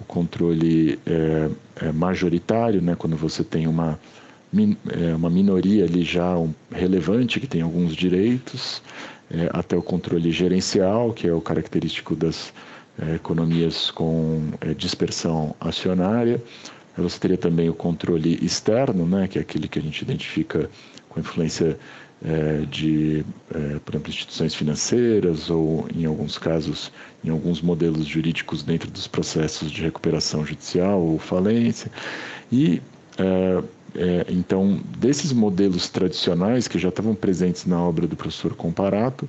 [0.00, 1.50] o controle é,
[1.86, 3.98] é, majoritário, né, quando você tem uma,
[5.16, 6.34] uma minoria ali já
[6.70, 8.80] relevante que tem alguns direitos,
[9.52, 12.52] até o controle gerencial, que é o característico das
[13.14, 16.42] economias com é, dispersão acionária.
[16.96, 20.70] Você teria também o controle externo, né, que é aquele que a gente identifica
[21.08, 21.78] com influência
[22.24, 26.90] é, de, é, por exemplo, instituições financeiras ou, em alguns casos,
[27.22, 31.90] em alguns modelos jurídicos dentro dos processos de recuperação judicial ou falência.
[32.50, 32.80] E,
[33.18, 33.62] é
[34.28, 39.28] então, desses modelos tradicionais que já estavam presentes na obra do professor Comparato,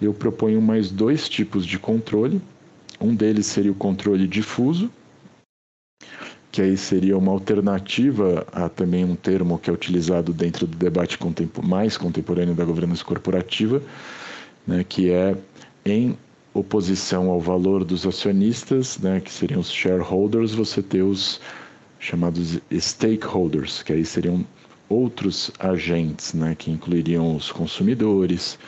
[0.00, 2.40] eu proponho mais dois tipos de controle
[3.00, 4.90] um deles seria o controle difuso,
[6.50, 11.18] que aí seria uma alternativa a também um termo que é utilizado dentro do debate
[11.62, 13.82] mais contemporâneo da governança corporativa,
[14.66, 15.36] né, que é
[15.84, 16.16] em
[16.54, 21.40] oposição ao valor dos acionistas, né, que seriam os shareholders, você ter os
[21.98, 24.46] chamados stakeholders, que aí seriam
[24.88, 28.58] outros agentes, né, que incluiriam os consumidores,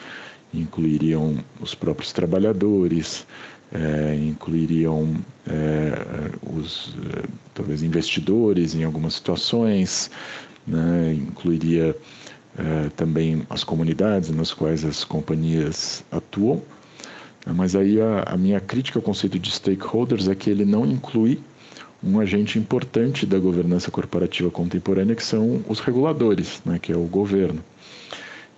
[0.52, 3.24] incluiriam os próprios trabalhadores,
[3.72, 5.14] é, incluiriam
[5.46, 7.24] é, os é,
[7.54, 10.10] talvez investidores em algumas situações,
[10.66, 11.96] né, incluiria
[12.96, 16.62] também as comunidades nas quais as companhias atuam.
[17.54, 21.38] Mas aí a, a minha crítica ao conceito de stakeholders é que ele não inclui
[22.02, 27.04] um agente importante da governança corporativa contemporânea, que são os reguladores, né, que é o
[27.04, 27.62] governo.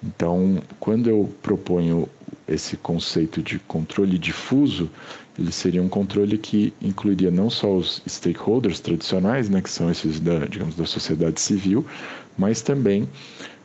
[0.02, 2.08] Então, quando eu proponho
[2.46, 4.90] esse conceito de controle difuso,
[5.38, 10.18] ele seria um controle que incluiria não só os stakeholders tradicionais, né, que são esses
[10.18, 11.86] da, digamos, da sociedade civil,
[12.36, 13.08] mas também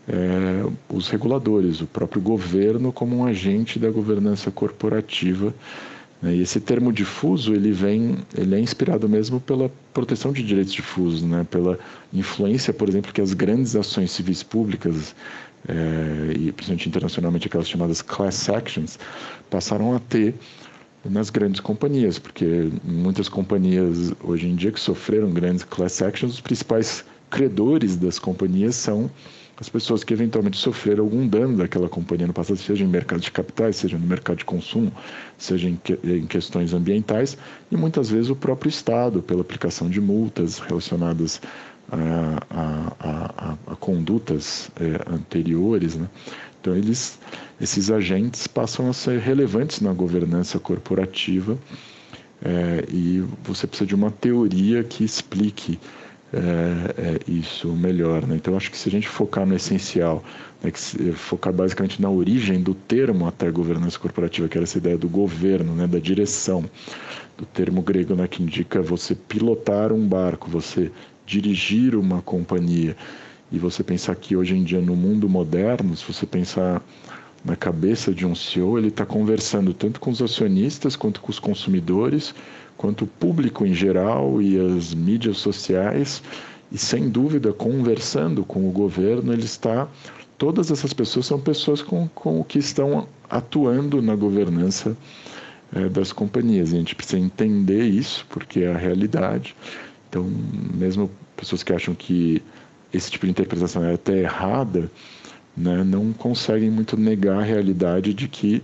[0.08, 5.54] é, os reguladores, o próprio governo como um agente da governança corporativa.
[6.22, 6.36] Né?
[6.36, 11.24] E esse termo difuso ele vem, ele é inspirado mesmo pela proteção de direitos difusos,
[11.24, 11.46] né?
[11.50, 11.80] pela
[12.14, 15.16] influência, por exemplo, que as grandes ações civis públicas
[15.68, 19.00] é, e principalmente internacionalmente aquelas chamadas class actions
[19.50, 20.36] passaram a ter
[21.10, 26.42] nas grandes companhias, porque muitas companhias hoje em dia que sofreram grandes class actions, os
[26.42, 29.10] principais credores das companhias são
[29.58, 33.32] as pessoas que eventualmente sofreram algum dano daquela companhia no passado, seja em mercado de
[33.32, 34.92] capitais, seja no mercado de consumo,
[35.38, 37.38] seja em, que, em questões ambientais,
[37.72, 41.40] e muitas vezes o próprio Estado, pela aplicação de multas relacionadas
[41.92, 45.96] a, a, a, a condutas é, anteriores.
[45.96, 46.08] Né?
[46.60, 47.20] Então, eles,
[47.60, 51.58] esses agentes passam a ser relevantes na governança corporativa
[52.42, 55.80] é, e você precisa de uma teoria que explique
[56.34, 58.26] é, é, isso melhor.
[58.26, 58.36] Né?
[58.36, 60.24] Então, acho que se a gente focar no essencial,
[60.64, 64.98] né, que focar basicamente na origem do termo até governança corporativa, que era essa ideia
[64.98, 66.66] do governo, né, da direção,
[67.38, 70.92] do termo grego né, que indica você pilotar um barco, você
[71.26, 72.96] dirigir uma companhia.
[73.52, 76.82] E você pensar que hoje em dia, no mundo moderno, se você pensar
[77.46, 81.40] na cabeça de um CEO, ele está conversando tanto com os acionistas quanto com os
[81.40, 82.34] consumidores
[82.78, 86.22] quanto o público em geral e as mídias sociais,
[86.72, 89.88] e sem dúvida, conversando com o governo, ele está.
[90.38, 94.98] Todas essas pessoas são pessoas com, com que estão atuando na governança
[95.74, 96.74] é, das companhias.
[96.74, 99.56] a gente precisa entender isso, porque é a realidade.
[100.14, 100.32] Então,
[100.76, 102.40] mesmo pessoas que acham que
[102.94, 104.92] esse tipo de interpretação é até errada,
[105.58, 108.62] né, não conseguem muito negar a realidade de que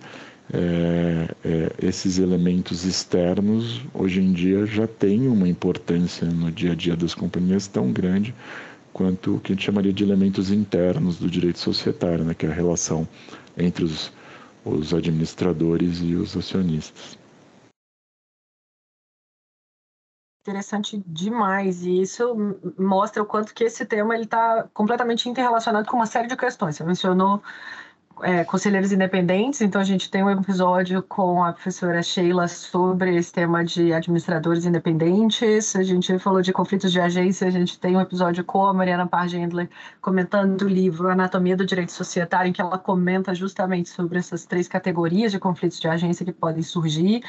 [0.54, 6.76] é, é, esses elementos externos hoje em dia já têm uma importância no dia a
[6.76, 8.32] dia das companhias tão grande
[8.94, 12.50] quanto o que a gente chamaria de elementos internos do direito societário, né, que é
[12.50, 13.08] a relação
[13.58, 14.12] entre os,
[14.64, 17.19] os administradores e os acionistas.
[20.50, 22.36] Interessante demais, e isso
[22.76, 26.76] mostra o quanto que esse tema está completamente interrelacionado com uma série de questões.
[26.76, 27.40] Você mencionou
[28.24, 33.32] é, conselheiros independentes, então a gente tem um episódio com a professora Sheila sobre esse
[33.32, 38.02] tema de administradores independentes, a gente falou de conflitos de agência, a gente tem um
[38.02, 39.70] episódio com a Mariana Pargendler
[40.02, 44.68] comentando o livro Anatomia do Direito Societário, em que ela comenta justamente sobre essas três
[44.68, 47.24] categorias de conflitos de agência que podem surgir.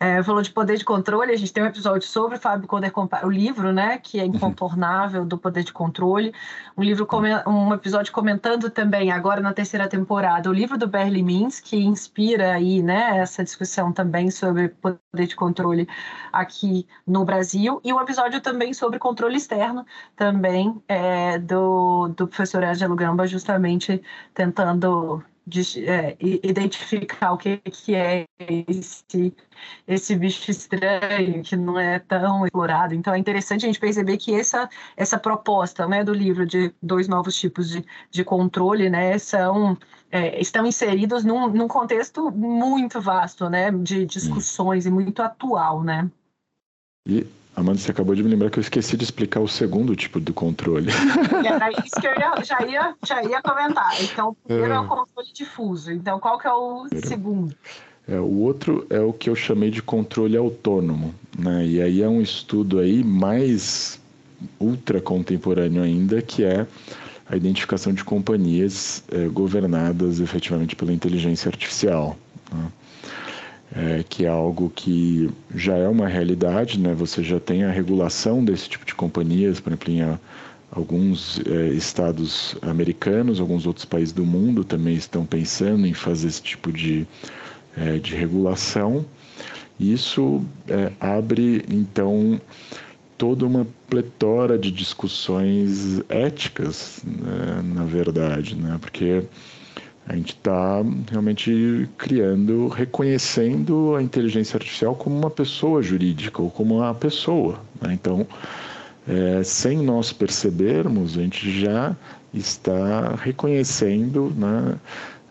[0.00, 3.30] É, falou de poder de controle, a gente tem um episódio sobre Fábio Coder, o
[3.30, 6.34] livro, né, que é incontornável do poder de controle,
[6.76, 7.06] um livro,
[7.46, 11.76] um episódio comentando também, agora na terceira temporada, temporada o livro do Berli Mins, que
[11.76, 15.86] inspira aí, né, essa discussão também sobre poder de controle
[16.32, 19.84] aqui no Brasil, e um episódio também sobre controle externo,
[20.16, 24.02] também é, do, do professor Angelo Gamba, justamente
[24.34, 29.34] tentando de, é, identificar o que, que é esse,
[29.86, 32.94] esse bicho estranho, que não é tão explorado.
[32.94, 37.08] Então é interessante a gente perceber que essa, essa proposta né, do livro de dois
[37.08, 39.76] novos tipos de, de controle né, são,
[40.10, 44.90] é, estão inseridos num, num contexto muito vasto né, de discussões Sim.
[44.90, 45.82] e muito atual.
[45.82, 46.10] Né?
[47.06, 50.18] E Amanda, você acabou de me lembrar que eu esqueci de explicar o segundo tipo
[50.18, 50.90] de controle.
[51.44, 54.02] Era isso que eu ia, já, ia, já ia comentar.
[54.02, 55.92] Então, o primeiro é, é o controle difuso.
[55.92, 57.08] Então, qual que é o primeiro.
[57.08, 57.54] segundo?
[58.08, 61.14] É, o outro é o que eu chamei de controle autônomo.
[61.38, 61.66] Né?
[61.66, 64.00] E aí é um estudo aí mais
[64.58, 66.66] ultra contemporâneo ainda, que é
[67.28, 72.16] a identificação de companhias é, governadas efetivamente pela inteligência artificial.
[72.52, 72.72] Né?
[73.74, 76.94] É, que é algo que já é uma realidade, né?
[76.94, 80.18] Você já tem a regulação desse tipo de companhias, por exemplo, em
[80.70, 86.42] alguns é, estados americanos, alguns outros países do mundo também estão pensando em fazer esse
[86.42, 87.06] tipo de,
[87.76, 89.04] é, de regulação.
[89.80, 92.40] Isso é, abre, então,
[93.16, 98.78] toda uma pletora de discussões éticas, né, na verdade, né?
[98.80, 99.22] Porque
[100.12, 106.76] a gente está realmente criando, reconhecendo a inteligência artificial como uma pessoa jurídica ou como
[106.76, 107.58] uma pessoa.
[107.80, 107.94] Né?
[107.94, 108.26] Então,
[109.08, 111.96] é, sem nós percebermos, a gente já
[112.34, 114.74] está reconhecendo né,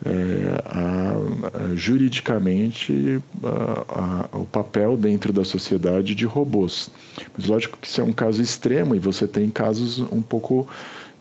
[0.03, 1.13] é, a,
[1.59, 3.21] a, juridicamente
[3.87, 6.89] a, o papel dentro da sociedade de robôs.
[7.37, 10.67] Mas lógico que isso é um caso extremo e você tem casos um pouco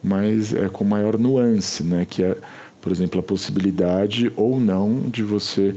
[0.02, 2.34] mais é, com maior nuance, né, que é
[2.81, 5.74] por exemplo, a possibilidade ou não de você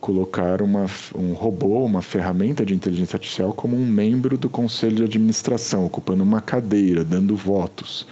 [0.00, 0.84] colocar uma,
[1.14, 6.22] um robô, uma ferramenta de inteligência artificial como um membro do conselho de administração, ocupando
[6.22, 8.06] uma cadeira, dando votos.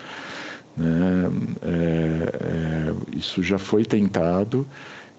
[0.75, 1.31] Né?
[1.61, 4.67] É, é, isso já foi tentado,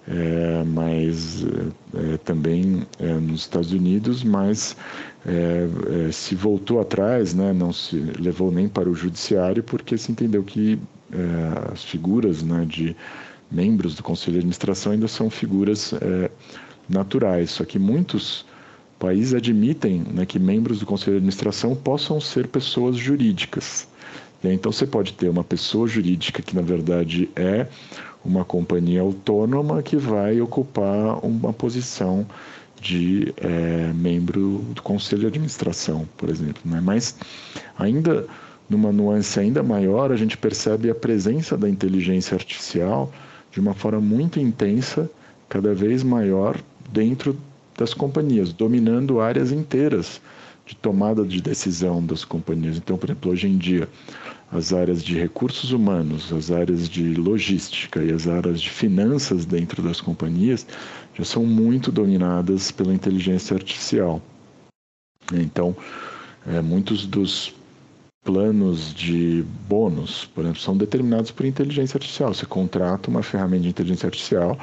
[0.08, 1.46] é, mas
[1.94, 4.76] é, também é, nos Estados Unidos, mas
[5.24, 7.52] é, se voltou atrás, né?
[7.52, 10.78] não se levou nem para o judiciário, porque se entendeu que
[11.72, 12.96] as figuras né, de
[13.50, 15.94] membros do conselho de administração ainda são figuras
[16.88, 17.50] naturais.
[17.50, 18.44] Só que muitos
[18.98, 23.86] países admitem né, que membros do conselho de administração possam ser pessoas jurídicas.
[24.42, 27.66] Então você pode ter uma pessoa jurídica que na verdade é
[28.24, 32.26] uma companhia autônoma que vai ocupar uma posição
[32.80, 36.60] de é, membro do conselho de administração, por exemplo.
[36.64, 36.80] Né?
[36.82, 37.16] Mas
[37.78, 38.26] ainda
[38.68, 43.12] numa nuance ainda maior, a gente percebe a presença da inteligência artificial
[43.50, 45.10] de uma forma muito intensa,
[45.48, 46.60] cada vez maior
[46.90, 47.36] dentro
[47.76, 50.20] das companhias, dominando áreas inteiras
[50.66, 52.76] de tomada de decisão das companhias.
[52.78, 53.88] Então, por exemplo, hoje em dia,
[54.50, 59.82] as áreas de recursos humanos, as áreas de logística e as áreas de finanças dentro
[59.82, 60.66] das companhias
[61.14, 64.22] já são muito dominadas pela inteligência artificial.
[65.32, 65.76] Então,
[66.46, 67.54] é, muitos dos
[68.24, 72.32] planos de bônus, por exemplo, são determinados por inteligência artificial.
[72.32, 74.58] Você contrata uma ferramenta de inteligência artificial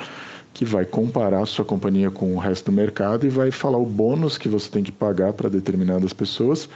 [0.54, 3.86] que vai comparar a sua companhia com o resto do mercado e vai falar o
[3.86, 6.68] bônus que você tem que pagar para determinadas pessoas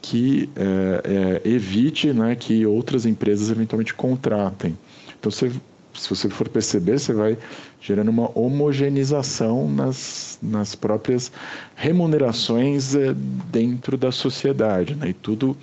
[0.00, 4.78] que é, é, evite né, que outras empresas eventualmente contratem.
[5.18, 5.50] Então, você,
[5.94, 7.36] se você for perceber, você vai
[7.80, 11.32] gerando uma homogeneização nas, nas próprias
[11.74, 13.12] remunerações é,
[13.50, 15.56] dentro da sociedade, né, e tudo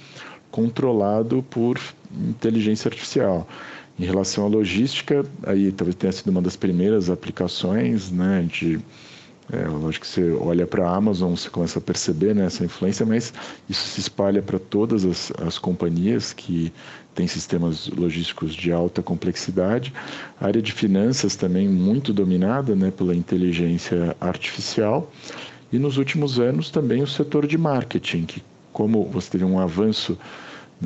[0.55, 1.77] controlado por
[2.29, 3.45] inteligência artificial.
[3.99, 8.79] Em relação à logística, aí talvez tenha sido uma das primeiras aplicações, né, de
[9.51, 13.05] é, lógico que você olha para a Amazon, você começa a perceber né, essa influência,
[13.05, 13.33] mas
[13.69, 16.71] isso se espalha para todas as, as companhias que
[17.13, 19.93] têm sistemas logísticos de alta complexidade.
[20.39, 25.11] A área de finanças também muito dominada né, pela inteligência artificial.
[25.71, 28.41] E nos últimos anos também o setor de marketing, que
[28.75, 30.17] como você teve um avanço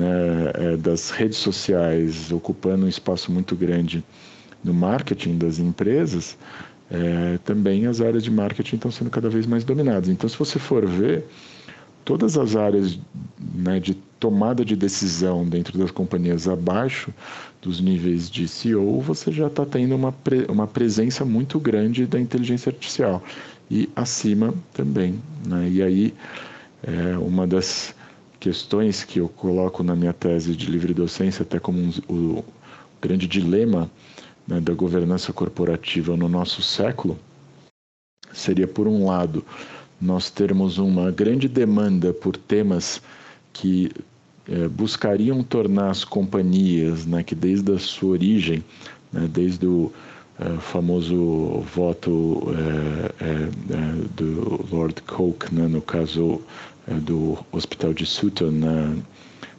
[0.00, 4.02] né, é, das redes sociais ocupando um espaço muito grande
[4.64, 6.38] no marketing das empresas,
[6.90, 10.08] é, também as áreas de marketing estão sendo cada vez mais dominadas.
[10.08, 11.26] Então, se você for ver,
[12.04, 12.98] todas as áreas
[13.54, 17.12] né, de tomada de decisão dentro das companhias abaixo
[17.62, 22.18] dos níveis de CEO, você já está tendo uma, pre uma presença muito grande da
[22.18, 23.22] inteligência artificial.
[23.70, 25.20] E acima também.
[25.46, 25.68] Né?
[25.70, 26.14] E aí,
[26.82, 27.94] é, uma das
[28.40, 32.44] questões que eu coloco na minha tese de livre docência, até como um, o
[33.00, 33.90] grande dilema
[34.48, 37.18] né, da governança corporativa no nosso século,
[38.32, 39.44] seria, por um lado,
[40.00, 43.02] nós termos uma grande demanda por temas
[43.52, 43.92] que
[44.48, 48.64] é, buscariam tornar as companhias, né, que desde a sua origem,
[49.12, 49.92] né, desde o
[50.38, 52.46] é, famoso voto
[53.20, 56.40] é, do Lord Coke, né, no caso
[56.86, 58.96] do Hospital de Sutton, né,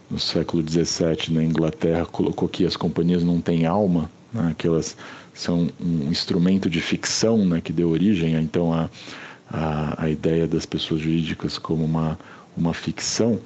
[0.09, 4.97] no século XVII, na Inglaterra, colocou que as companhias não têm alma, né, que elas
[5.33, 8.89] são um instrumento de ficção né, que deu origem então a,
[9.49, 12.19] a, a ideia das pessoas jurídicas como uma,
[12.55, 13.39] uma ficção,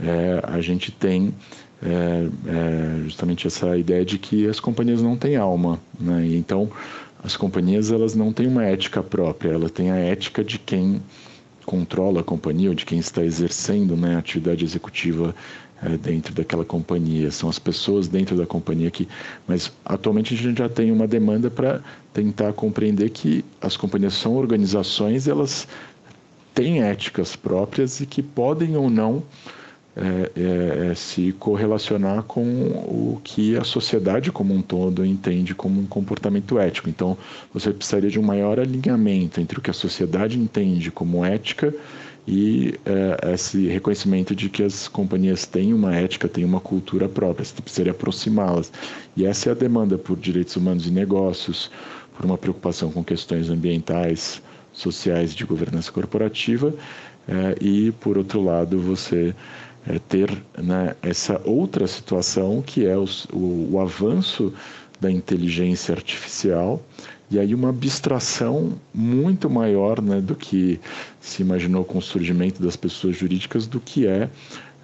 [0.00, 1.34] é, a gente tem
[1.82, 5.80] é, é, justamente essa ideia de que as companhias não têm alma.
[5.98, 6.26] Né?
[6.26, 6.70] E então,
[7.22, 11.02] as companhias elas não têm uma ética própria, elas têm a ética de quem
[11.64, 15.34] controla a companhia ou de quem está exercendo né, a atividade executiva
[15.82, 19.08] é, dentro daquela companhia, são as pessoas dentro da companhia que.
[19.46, 24.34] Mas atualmente a gente já tem uma demanda para tentar compreender que as companhias são
[24.36, 25.66] organizações, elas
[26.54, 29.22] têm éticas próprias e que podem ou não
[29.96, 35.80] é, é, é, se correlacionar com o que a sociedade como um todo entende como
[35.80, 36.88] um comportamento ético.
[36.88, 37.16] Então,
[37.52, 41.72] você precisaria de um maior alinhamento entre o que a sociedade entende como ética
[42.26, 47.44] e é, esse reconhecimento de que as companhias têm uma ética, têm uma cultura própria,
[47.44, 48.72] você precisaria aproximá-las.
[49.16, 51.70] E essa é a demanda por direitos humanos e negócios,
[52.16, 54.42] por uma preocupação com questões ambientais,
[54.72, 56.74] sociais de governança corporativa,
[57.28, 59.34] é, e, por outro lado, você
[59.86, 64.52] é, ter né, essa outra situação que é o, o, o avanço
[65.00, 66.82] da inteligência artificial
[67.30, 70.78] e aí uma abstração muito maior né, do que
[71.20, 74.28] se imaginou com o surgimento das pessoas jurídicas do que é,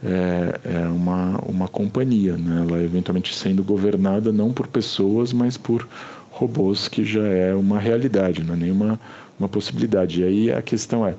[0.02, 2.64] é, é uma, uma companhia, né?
[2.66, 5.86] ela eventualmente sendo governada não por pessoas, mas por
[6.30, 9.00] robôs que já é uma realidade, não é nenhuma
[9.38, 10.20] uma possibilidade.
[10.20, 11.14] E aí a questão é,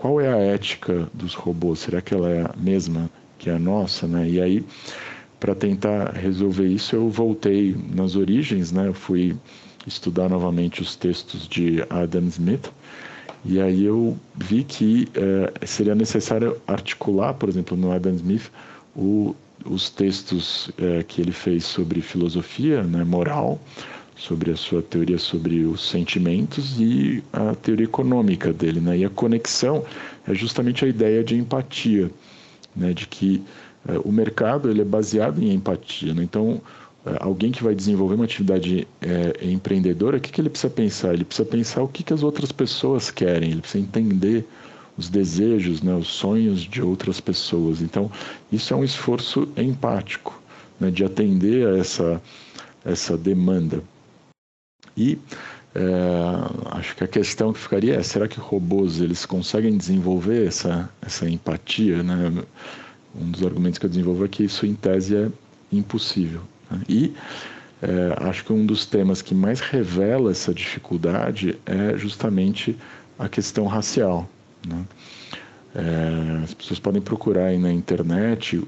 [0.00, 1.80] qual é a ética dos robôs?
[1.80, 4.06] Será que ela é a mesma que a nossa?
[4.06, 4.30] Né?
[4.30, 4.64] E aí,
[5.38, 8.88] para tentar resolver isso, eu voltei nas origens, né?
[8.88, 9.36] eu fui
[9.86, 12.72] estudar novamente os textos de Adam Smith,
[13.44, 18.50] e aí eu vi que é, seria necessário articular, por exemplo, no Adam Smith,
[18.96, 19.34] o,
[19.66, 23.60] os textos é, que ele fez sobre filosofia né, moral,
[24.20, 28.78] sobre a sua teoria sobre os sentimentos e a teoria econômica dele.
[28.78, 28.98] Né?
[28.98, 29.82] E a conexão
[30.28, 32.10] é justamente a ideia de empatia,
[32.76, 32.92] né?
[32.92, 33.42] de que
[33.88, 36.12] é, o mercado ele é baseado em empatia.
[36.12, 36.22] Né?
[36.22, 36.60] Então,
[37.06, 41.14] é, alguém que vai desenvolver uma atividade é, empreendedora, o que, que ele precisa pensar?
[41.14, 44.44] Ele precisa pensar o que, que as outras pessoas querem, ele precisa entender
[44.98, 47.80] os desejos, né, os sonhos de outras pessoas.
[47.80, 48.10] Então,
[48.52, 50.38] isso é um esforço empático,
[50.78, 52.20] né, de atender a essa,
[52.84, 53.82] essa demanda.
[55.00, 55.18] E
[55.74, 60.90] é, acho que a questão que ficaria é: será que robôs eles conseguem desenvolver essa,
[61.00, 62.02] essa empatia?
[62.02, 62.44] Né?
[63.18, 65.28] Um dos argumentos que eu desenvolvo é que isso, em tese, é
[65.72, 66.42] impossível.
[66.70, 66.82] Né?
[66.86, 67.14] E
[67.80, 72.76] é, acho que um dos temas que mais revela essa dificuldade é justamente
[73.18, 74.28] a questão racial.
[74.68, 74.84] Né?
[75.74, 78.62] É, as pessoas podem procurar aí na internet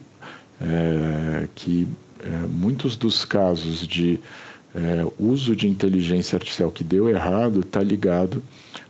[0.61, 1.87] é, que
[2.20, 4.18] é, muitos dos casos de
[4.74, 8.42] é, uso de inteligência artificial que deu errado está ligado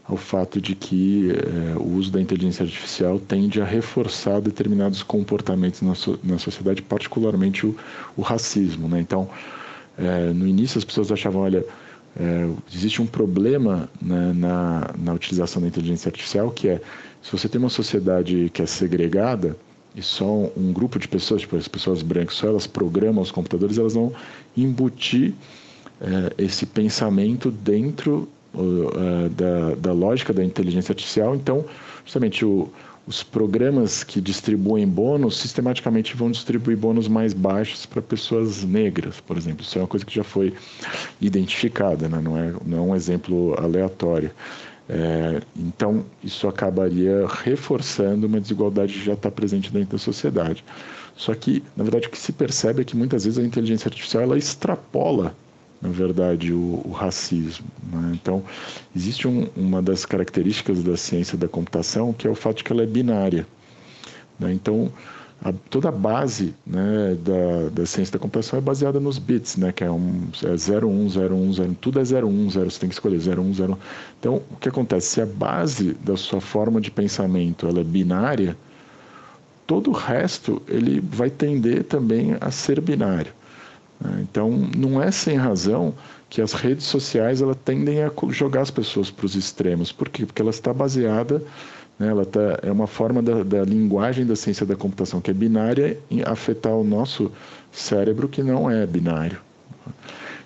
[0.05, 5.83] ao fato de que é, o uso da inteligência artificial tende a reforçar determinados comportamentos
[5.83, 7.77] na, so, na sociedade, particularmente o,
[8.17, 8.89] o racismo.
[8.89, 9.01] Né?
[9.01, 9.29] Então,
[9.99, 11.65] é, no início as pessoas achavam, olha,
[12.17, 16.81] é, existe um problema né, na, na utilização da inteligência artificial, que é,
[17.23, 19.57] se você tem uma sociedade que é segregada,
[19.95, 23.77] e só um grupo de pessoas, tipo as pessoas brancas, só elas programam os computadores,
[23.77, 24.13] elas vão
[24.57, 25.35] embutir
[26.03, 31.35] é, esse pensamento dentro uh, da, da lógica da inteligência artificial.
[31.35, 31.65] Então,
[32.05, 32.69] justamente o,
[33.07, 39.37] os programas que distribuem bônus sistematicamente vão distribuir bônus mais baixos para pessoas negras, por
[39.37, 39.63] exemplo.
[39.63, 40.53] Isso é uma coisa que já foi
[41.21, 42.21] identificada, né?
[42.21, 44.31] não, é, não é um exemplo aleatório.
[44.89, 50.65] É, então, isso acabaria reforçando uma desigualdade que já está presente dentro da sociedade.
[51.17, 54.23] Só que, na verdade, o que se percebe é que muitas vezes a inteligência artificial
[54.23, 55.35] ela extrapola
[55.83, 57.67] na verdade, o, o racismo.
[57.93, 58.13] Né?
[58.15, 58.43] Então,
[58.95, 62.73] existe um, uma das características da ciência da computação que é o fato de que
[62.73, 63.47] ela é binária.
[64.39, 64.53] Né?
[64.53, 64.93] Então,
[65.45, 69.73] a, toda a base né, da, da ciência da computação é baseada nos bits, né,
[69.73, 72.79] que é, um, é 0, 1, 0, 1, 0, tudo é 0, 1, 0, você
[72.79, 73.79] tem que escolher 0, 1, 0.
[74.21, 75.09] Então, o que acontece?
[75.09, 78.57] Se a base da sua forma de pensamento ela é binária,
[79.67, 83.33] todo o resto ele vai tender também a ser binário.
[84.03, 84.21] Né?
[84.23, 85.95] Então, não é sem razão
[86.29, 89.93] que as redes sociais elas tendem a jogar as pessoas para os extremos.
[89.93, 90.27] Por quê?
[90.27, 91.43] Porque ela está baseada,
[91.99, 95.35] né, ela tá, é uma forma da, da, linguagem da ciência da computação que é
[95.35, 97.31] binária afetar o nosso
[97.71, 99.39] cérebro que não é binário.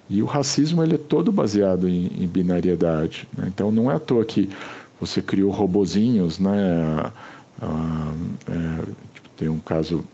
[0.09, 3.29] E o racismo ele é todo baseado em, em binariedade.
[3.37, 3.45] Né?
[3.49, 4.49] Então, não é à toa que
[5.01, 7.13] você criou robozinhos, né?
[7.61, 8.13] Ah,
[8.49, 8.83] é,
[9.15, 10.05] tipo, tem um caso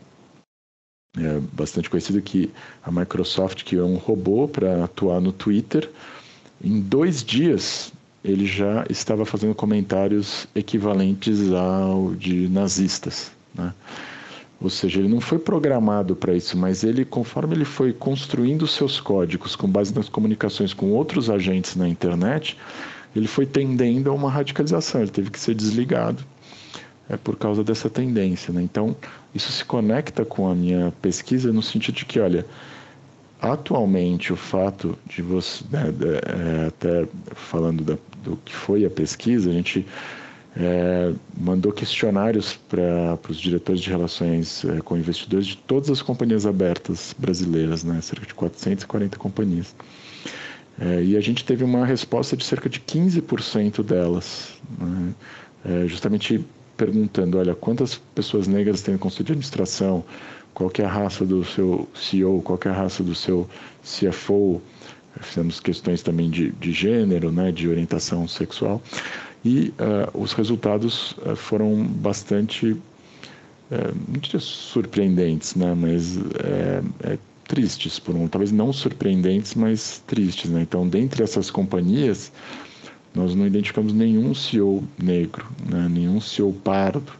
[1.19, 2.51] é bastante conhecido que
[2.83, 5.91] a Microsoft criou um robô para atuar no Twitter.
[6.65, 7.93] Em dois dias,
[8.25, 13.31] ele já estava fazendo comentários equivalentes ao de nazistas.
[13.55, 13.75] Né?
[14.59, 18.99] Ou seja, ele não foi programado para isso, mas ele, conforme ele foi construindo seus
[18.99, 22.57] códigos com base nas comunicações com outros agentes na internet,
[23.15, 25.03] ele foi tendendo a uma radicalização.
[25.03, 26.25] Ele teve que ser desligado
[27.13, 28.53] é por causa dessa tendência.
[28.53, 28.63] Né?
[28.63, 28.97] Então,
[29.35, 32.47] isso se conecta com a minha pesquisa no sentido de que, olha,
[33.41, 35.93] atualmente o fato de você, né,
[36.27, 39.87] é, até falando da, do que foi a pesquisa, a gente
[40.57, 46.47] é, mandou questionários para os diretores de relações é, com investidores de todas as companhias
[46.47, 49.75] abertas brasileiras, né, cerca de 440 companhias.
[50.81, 55.15] É, e a gente teve uma resposta de cerca de 15% delas, né,
[55.65, 56.43] é, justamente
[56.83, 60.05] perguntando, olha, quantas pessoas negras tem no conselho de administração,
[60.53, 63.49] qual é a raça do seu CEO, qual é a raça do seu
[63.85, 64.61] CFO,
[65.21, 68.83] fizemos questões também de, de gênero, né, de orientação sexual,
[69.45, 72.81] e uh, os resultados uh, foram bastante, uh,
[74.09, 76.19] não diria surpreendentes, né, mas
[77.47, 80.51] tristes, por um, talvez não surpreendentes, mas tristes.
[80.51, 80.63] Né?
[80.63, 82.33] Então, dentre essas companhias,
[83.15, 85.89] nós não identificamos nenhum CEO negro, né?
[85.89, 87.13] nenhum CEO pardo,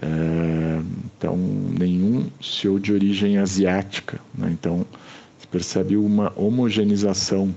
[0.00, 4.20] é, então nenhum CEO de origem asiática.
[4.34, 4.50] Né?
[4.52, 4.86] Então
[5.38, 7.54] se percebe uma homogeneização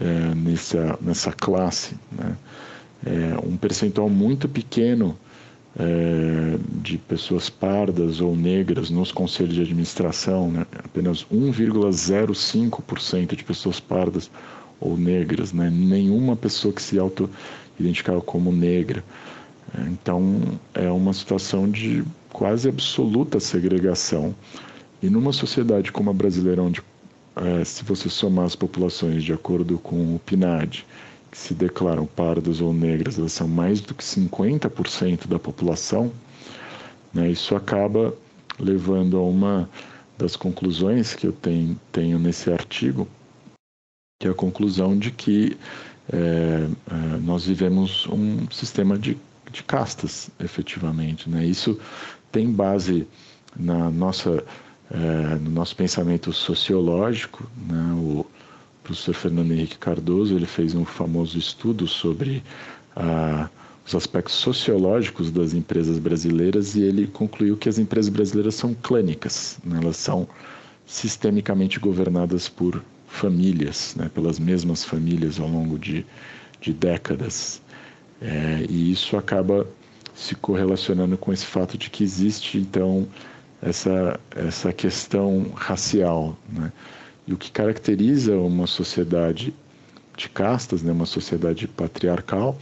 [0.00, 1.96] é, nessa, nessa classe.
[2.12, 2.36] Né?
[3.04, 5.18] É, um percentual muito pequeno
[5.78, 10.66] é, de pessoas pardas ou negras nos conselhos de administração, né?
[10.84, 14.30] apenas 1,05% de pessoas pardas
[14.80, 15.70] ou negras, né?
[15.70, 19.02] nenhuma pessoa que se auto-identificava como negra.
[19.88, 20.40] Então,
[20.74, 24.34] é uma situação de quase absoluta segregação.
[25.02, 26.82] E numa sociedade como a brasileira, onde,
[27.36, 30.86] é, se você somar as populações de acordo com o PNAD,
[31.30, 36.12] que se declaram pardas ou negras, elas são mais do que 50% da população,
[37.12, 38.14] né, isso acaba
[38.58, 39.68] levando a uma
[40.16, 43.06] das conclusões que eu tenho, tenho nesse artigo,
[44.18, 45.56] que é a conclusão de que
[46.12, 49.18] é, é, nós vivemos um sistema de,
[49.50, 51.28] de castas, efetivamente.
[51.28, 51.44] Né?
[51.44, 51.78] Isso
[52.32, 53.06] tem base
[53.54, 54.42] na nossa,
[54.90, 57.48] é, no nosso pensamento sociológico.
[57.68, 57.92] Né?
[57.94, 58.26] O,
[58.82, 62.40] professor Fernando Henrique Cardoso ele fez um famoso estudo sobre
[62.94, 63.50] ah,
[63.84, 69.58] os aspectos sociológicos das empresas brasileiras e ele concluiu que as empresas brasileiras são clânicas,
[69.64, 69.80] né?
[69.82, 70.28] elas são
[70.86, 72.80] sistemicamente governadas por
[73.16, 74.10] famílias, né?
[74.12, 76.04] pelas mesmas famílias ao longo de,
[76.60, 77.60] de décadas.
[78.20, 79.66] É, e isso acaba
[80.14, 83.06] se correlacionando com esse fato de que existe, então,
[83.60, 86.38] essa, essa questão racial.
[86.48, 86.72] Né?
[87.26, 89.52] E o que caracteriza uma sociedade
[90.16, 92.58] de castas, né, uma sociedade patriarcal,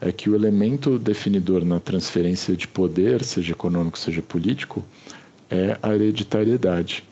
[0.00, 4.84] é que o elemento definidor na transferência de poder, seja econômico, seja político,
[5.48, 7.04] é a hereditariedade.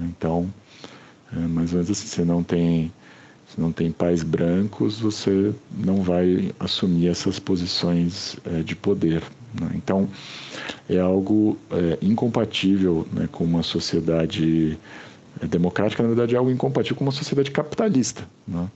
[0.00, 0.52] Então,
[1.40, 2.92] mais ou menos assim, você não tem,
[3.48, 9.22] se não tem pais brancos, você não vai assumir essas posições é, de poder.
[9.60, 9.70] Né?
[9.74, 10.08] Então,
[10.88, 14.78] é algo é, incompatível né, com uma sociedade
[15.40, 18.26] é democrática, na verdade, é algo incompatível com uma sociedade capitalista.
[18.46, 18.68] Né?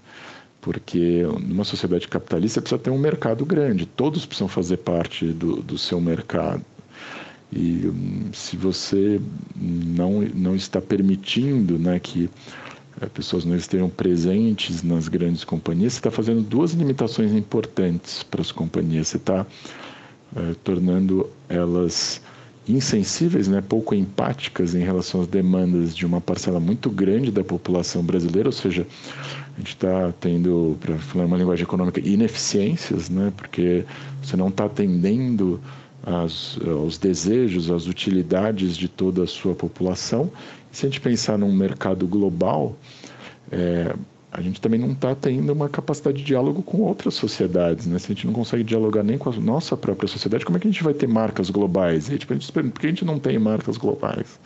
[0.61, 5.79] Porque numa sociedade capitalista precisa ter um mercado grande, todos precisam fazer parte do, do
[5.79, 6.65] seu mercado.
[7.53, 9.21] E hum, se você
[9.57, 12.29] não, não está permitindo né, que
[13.01, 18.43] eh, pessoas não estejam presentes nas grandes companhias, você está fazendo duas limitações importantes para
[18.43, 19.09] as companhias.
[19.09, 19.47] Você está
[20.37, 22.21] é, tornando elas
[22.69, 28.03] insensíveis, né, pouco empáticas em relação às demandas de uma parcela muito grande da população
[28.05, 28.87] brasileira, ou seja,
[29.55, 33.87] a gente está tendo, para falar uma linguagem econômica, ineficiências, né, porque
[34.23, 35.59] você não está atendendo
[36.09, 40.31] as, aos desejos, às utilidades de toda a sua população.
[40.73, 42.77] Se a gente pensar num mercado global,
[43.53, 43.95] é,
[44.33, 47.99] a gente também não está tendo uma capacidade de diálogo com outras sociedades, né?
[47.99, 50.69] Se a gente não consegue dialogar nem com a nossa própria sociedade, como é que
[50.69, 52.09] a gente vai ter marcas globais?
[52.09, 54.41] E, tipo, a gente pergunta, por que a gente não tem marcas globais?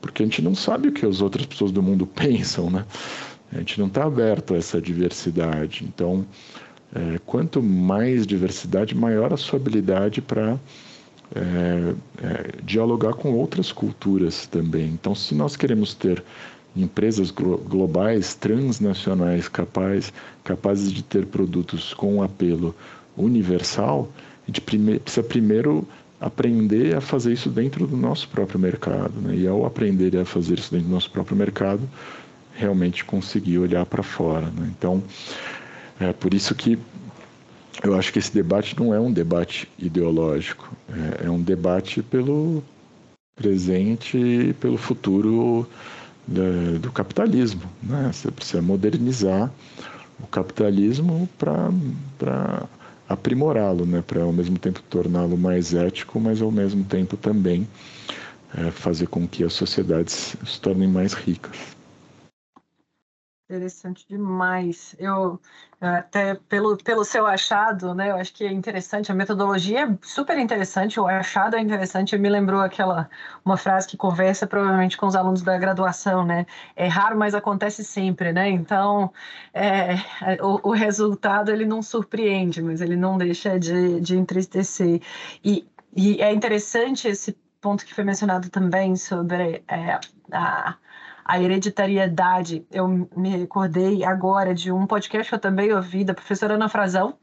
[0.00, 2.86] Porque a gente não sabe o que as outras pessoas do mundo pensam, né?
[3.52, 5.84] A gente não está aberto a essa diversidade.
[5.84, 6.24] Então,
[6.94, 10.58] é, quanto mais diversidade, maior a sua habilidade para
[11.34, 14.88] é, é, dialogar com outras culturas também.
[14.88, 16.22] Então, se nós queremos ter
[16.76, 20.12] empresas globais, transnacionais, capaz,
[20.44, 22.74] capazes de ter produtos com apelo
[23.16, 24.08] universal,
[24.44, 25.86] a gente prime precisa primeiro
[26.20, 29.12] aprender a fazer isso dentro do nosso próprio mercado.
[29.22, 29.36] Né?
[29.36, 31.88] E ao aprender a fazer isso dentro do nosso próprio mercado,
[32.54, 34.46] realmente conseguir olhar para fora.
[34.46, 34.70] Né?
[34.76, 35.02] Então,
[36.00, 36.78] é por isso que
[37.82, 42.62] eu acho que esse debate não é um debate ideológico, é, é um debate pelo
[43.36, 45.68] presente e pelo futuro
[46.80, 47.62] do capitalismo.
[47.82, 48.10] Né?
[48.12, 49.50] Você precisa modernizar
[50.22, 52.66] o capitalismo para
[53.08, 54.02] aprimorá-lo, né?
[54.06, 57.66] para ao mesmo tempo torná-lo mais ético, mas ao mesmo tempo também
[58.56, 61.79] é, fazer com que as sociedades se tornem mais ricas.
[63.50, 64.94] Interessante demais.
[64.96, 65.40] Eu
[65.80, 68.12] até pelo, pelo seu achado, né?
[68.12, 69.10] Eu acho que é interessante.
[69.10, 71.00] A metodologia é super interessante.
[71.00, 72.16] O achado é interessante.
[72.16, 73.10] Me lembrou aquela
[73.44, 76.46] uma frase que conversa provavelmente com os alunos da graduação, né?
[76.76, 78.48] É raro, mas acontece sempre, né?
[78.48, 79.12] Então,
[79.52, 79.96] é,
[80.40, 85.02] o, o resultado ele não surpreende, mas ele não deixa de, de entristecer.
[85.42, 89.98] E, e é interessante esse ponto que foi mencionado também sobre é,
[90.30, 90.76] a
[91.30, 92.66] a hereditariedade.
[92.72, 97.16] Eu me recordei agora de um podcast que eu também ouvi da professora Ana Frazão,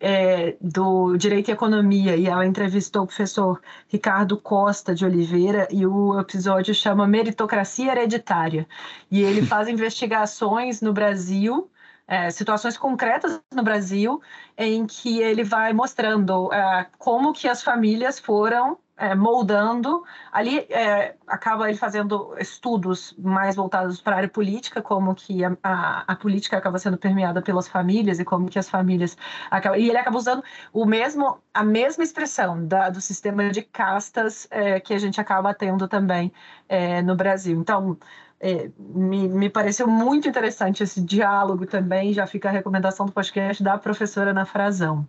[0.00, 5.86] é, do Direito e Economia, e ela entrevistou o professor Ricardo Costa de Oliveira, e
[5.86, 8.66] o episódio chama Meritocracia Hereditária.
[9.08, 11.70] E ele faz investigações no Brasil
[12.08, 14.20] é, situações concretas no Brasil
[14.58, 20.04] em que ele vai mostrando é, como que as famílias foram é, moldando.
[20.32, 25.56] Ali é, acaba ele fazendo estudos mais voltados para a área política, como que a,
[25.62, 29.16] a, a, política acaba sendo permeada pelas famílias e como que as famílias
[29.50, 30.42] acabam, e ele acaba usando
[30.72, 35.54] o mesmo a mesma expressão da, do sistema de castas é, que a gente acaba
[35.54, 36.32] tendo também
[36.68, 37.58] é, no Brasil.
[37.60, 37.98] Então
[38.40, 42.12] é, me, me pareceu muito interessante esse diálogo também.
[42.12, 45.08] Já fica a recomendação do podcast da professora Ana Frazão.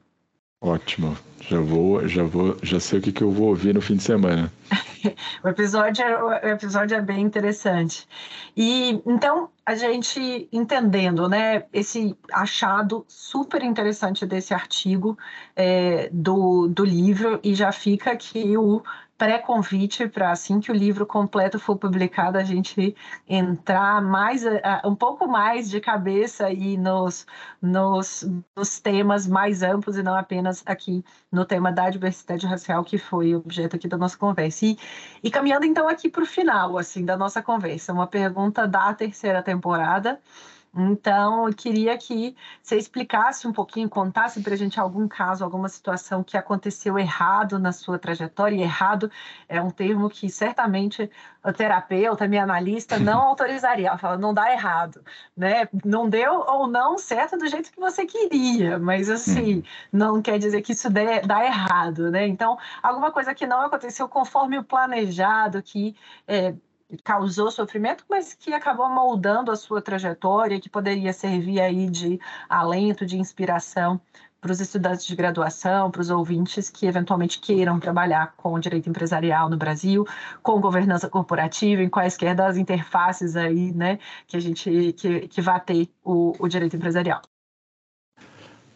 [0.62, 1.18] Ótimo.
[1.42, 4.04] Já vou, já vou, já sei o que, que eu vou ouvir no fim de
[4.04, 4.52] semana.
[5.44, 8.08] o episódio é, o episódio é bem interessante.
[8.58, 15.18] E então a gente entendendo, né, esse achado super interessante desse artigo
[15.56, 18.82] é, do, do livro e já fica aqui o
[19.18, 22.96] pré-convite para assim que o livro completo for publicado a gente
[23.28, 24.44] entrar mais
[24.84, 27.26] um pouco mais de cabeça aí nos,
[27.62, 32.98] nos, nos temas mais amplos e não apenas aqui no tema da diversidade racial que
[32.98, 34.66] foi objeto aqui da nossa conversa.
[34.66, 34.78] E,
[35.24, 39.42] e caminhando então aqui para o final assim da nossa conversa uma pergunta da terceira
[39.42, 40.20] temporada
[40.78, 45.70] então, eu queria que você explicasse um pouquinho, contasse para a gente algum caso, alguma
[45.70, 48.58] situação que aconteceu errado na sua trajetória.
[48.58, 49.10] E errado
[49.48, 51.10] é um termo que certamente
[51.42, 53.88] o terapeuta, minha analista, não autorizaria.
[53.88, 55.02] Ela fala, não dá errado,
[55.36, 55.70] né?
[55.86, 59.64] Não deu ou não certo do jeito que você queria, mas assim, hum.
[59.94, 62.28] não quer dizer que isso dê, dá errado, né?
[62.28, 65.96] Então, alguma coisa que não aconteceu conforme o planejado, que
[66.28, 66.54] é,
[67.04, 72.20] causou sofrimento, mas que acabou moldando a sua trajetória, que poderia servir aí de
[72.50, 74.00] alento, de inspiração
[74.40, 79.50] para os estudantes de graduação, para os ouvintes que eventualmente queiram trabalhar com direito empresarial
[79.50, 80.06] no Brasil,
[80.44, 85.60] com governança corporativa, em quaisquer das interfaces aí, né, que a gente que, que vai
[85.60, 87.22] ter o, o direito empresarial.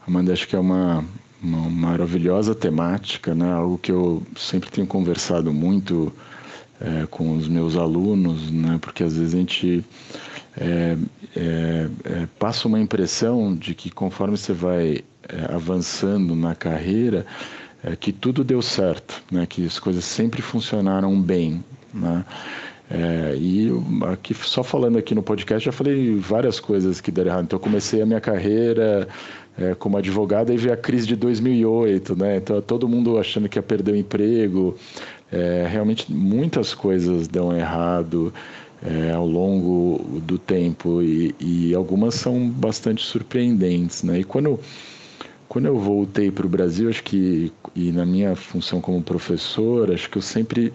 [0.07, 1.05] Amanda, acho que é uma,
[1.39, 3.53] uma maravilhosa temática, né?
[3.53, 6.11] Algo que eu sempre tenho conversado muito
[6.79, 8.77] é, com os meus alunos, né?
[8.81, 9.85] porque às vezes a gente
[10.57, 10.97] é,
[11.35, 17.25] é, é passa uma impressão de que conforme você vai é, avançando na carreira,
[17.83, 19.45] é, que tudo deu certo, né?
[19.45, 21.63] que as coisas sempre funcionaram bem.
[21.93, 22.25] Né?
[22.91, 23.69] É, e
[24.11, 27.43] aqui, só falando aqui no podcast, já falei várias coisas que deram errado.
[27.43, 29.07] Então, eu comecei a minha carreira
[29.55, 32.37] é, como advogado e veio a crise de 2008, né?
[32.37, 34.75] Então, todo mundo achando que ia perder o emprego,
[35.31, 38.33] é, realmente muitas coisas dão errado
[38.81, 44.19] é, ao longo do tempo e, e, algumas são bastante surpreendentes, né?
[44.19, 44.59] E quando
[45.47, 50.09] quando eu voltei para o Brasil, acho que e na minha função como professor, acho
[50.09, 50.71] que eu sempre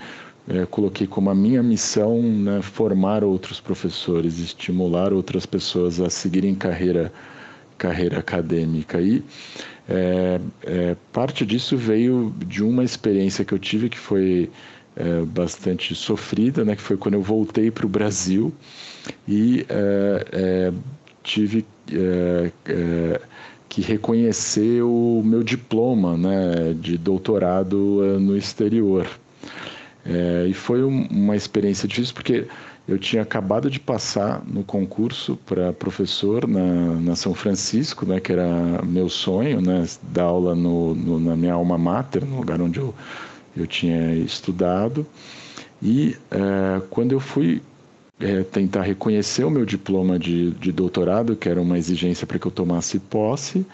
[0.49, 6.55] é, coloquei como a minha missão né, formar outros professores, estimular outras pessoas a seguirem
[6.55, 7.13] carreira
[7.79, 9.23] carreira acadêmica e
[9.89, 14.51] é, é, parte disso veio de uma experiência que eu tive que foi
[14.97, 18.53] é, bastante sofrida, né, que foi quando eu voltei para o Brasil
[19.29, 20.73] e é, é,
[21.23, 23.21] tive é,
[23.69, 29.07] que reconhecer o meu diploma né, de doutorado no exterior.
[30.49, 32.47] e foi uma experiência difícil porque
[32.87, 38.31] eu tinha acabado de passar no concurso para professor na, na, São Francisco, né, que
[38.31, 42.79] era meu sonho, né, dar aula no, no, na minha alma mater, no lugar onde
[42.79, 42.95] eu,
[43.57, 45.07] eu tinha estudado.
[45.83, 47.63] E é, quando eu fui
[48.21, 52.47] é, tentar reconhecer o meu diploma de, de doutorado, que era uma exigência para que
[52.47, 53.67] eu tomasse posse,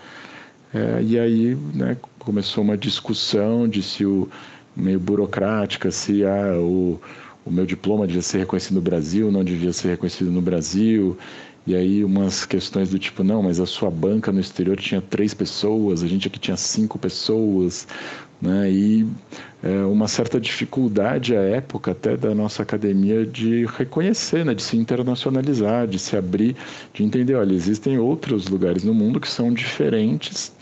[0.73, 4.29] é, e aí né, começou uma discussão de se o
[4.77, 7.01] meio burocrática, se ah, o
[7.45, 11.17] o meu diploma devia ser reconhecido no Brasil, não devia ser reconhecido no Brasil.
[11.67, 15.35] E aí umas questões do tipo, não, mas a sua banca no exterior tinha três
[15.35, 17.87] pessoas, a gente aqui tinha cinco pessoas,
[18.41, 18.71] né?
[18.71, 19.07] E
[19.63, 24.55] é, uma certa dificuldade à época até da nossa academia de reconhecer, né?
[24.55, 26.57] De se internacionalizar, de se abrir,
[26.95, 30.53] de entender, olha, existem outros lugares no mundo que são diferentes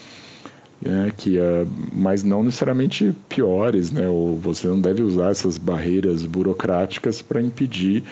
[0.80, 6.24] né, que é, mas não necessariamente piores, né, ou você não deve usar essas barreiras
[6.24, 8.04] burocráticas para impedir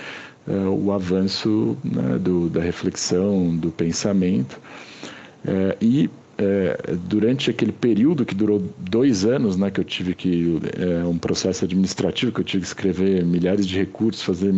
[0.49, 4.59] é, o avanço né, do, da reflexão, do pensamento.
[5.47, 10.61] É, e é, durante aquele período que durou dois anos, né, que eu tive que
[10.77, 14.55] é, um processo administrativo que eu tive que escrever milhares de recursos, fazer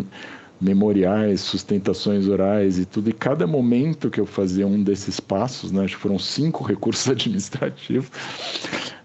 [0.61, 3.11] memoriais, sustentações orais e tudo.
[3.11, 7.09] E cada momento que eu fazia um desses passos, né, acho que foram cinco recursos
[7.09, 8.11] administrativos,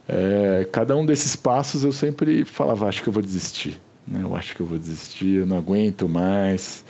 [0.07, 3.79] é, cada um desses passos eu sempre falava, acho que eu vou desistir.
[4.07, 6.83] Né, eu acho que eu vou desistir, eu não aguento mais.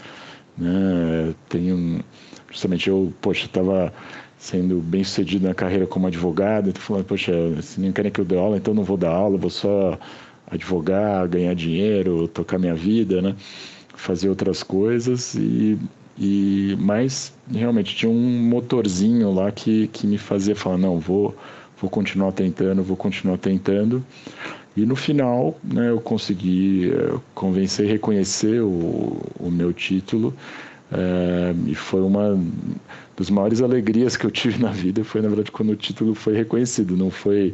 [0.58, 2.04] Né, tenho,
[2.50, 3.94] justamente eu, poxa, estava
[4.38, 8.26] sendo bem sucedido na carreira como advogado, então falando, poxa, se não querem que eu
[8.26, 9.98] dê aula, então não vou dar aula, vou só
[10.48, 13.36] advogar, ganhar dinheiro, tocar minha vida, né?
[14.04, 15.80] Fazer outras coisas e,
[16.20, 21.34] e mas realmente tinha um motorzinho lá que, que me fazia falar, não, vou,
[21.80, 24.06] vou continuar tentando, vou continuar tentando.
[24.76, 30.34] E no final, né, eu consegui uh, convencer reconhecer o, o meu título.
[30.92, 32.38] Uh, e foi uma
[33.16, 35.04] das maiores alegrias que eu tive na vida.
[35.04, 36.98] Foi, na verdade, quando o título foi reconhecido.
[36.98, 37.54] Não foi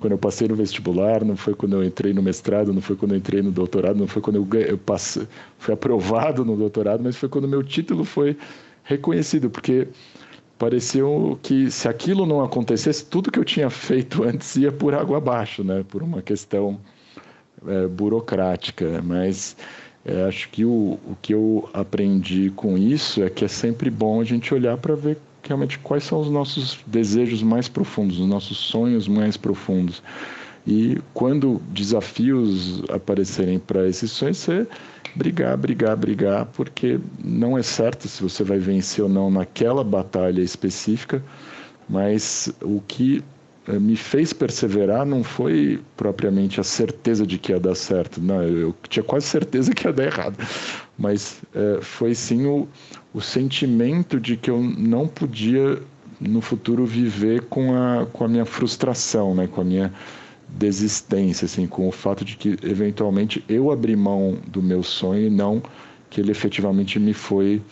[0.00, 3.12] quando eu passei no vestibular, não foi quando eu entrei no mestrado, não foi quando
[3.12, 5.26] eu entrei no doutorado, não foi quando eu, eu passei,
[5.58, 8.36] fui aprovado no doutorado, mas foi quando meu título foi
[8.84, 9.88] reconhecido, porque
[10.58, 15.18] pareceu que se aquilo não acontecesse, tudo que eu tinha feito antes ia por água
[15.18, 15.84] abaixo, né?
[15.88, 16.78] Por uma questão
[17.66, 19.02] é, burocrática.
[19.02, 19.56] Mas
[20.04, 24.20] é, acho que o, o que eu aprendi com isso é que é sempre bom
[24.20, 25.18] a gente olhar para ver
[25.48, 30.02] realmente quais são os nossos desejos mais profundos, os nossos sonhos mais profundos.
[30.66, 34.66] E quando desafios aparecerem para esses sonhos, você
[35.16, 40.42] brigar, brigar, brigar, porque não é certo se você vai vencer ou não naquela batalha
[40.42, 41.22] específica,
[41.88, 43.24] mas o que
[43.66, 48.42] eh, me fez perseverar não foi propriamente a certeza de que ia dar certo, não,
[48.42, 50.36] eu tinha quase certeza que ia dar errado,
[50.98, 52.68] mas é, foi sim o,
[53.12, 55.80] o sentimento de que eu não podia
[56.20, 59.92] no futuro viver com a, com a minha frustração, né, com a minha
[60.48, 65.30] desistência, assim, com o fato de que eventualmente eu abri mão do meu sonho e
[65.30, 65.62] não
[66.10, 67.62] que ele efetivamente me foi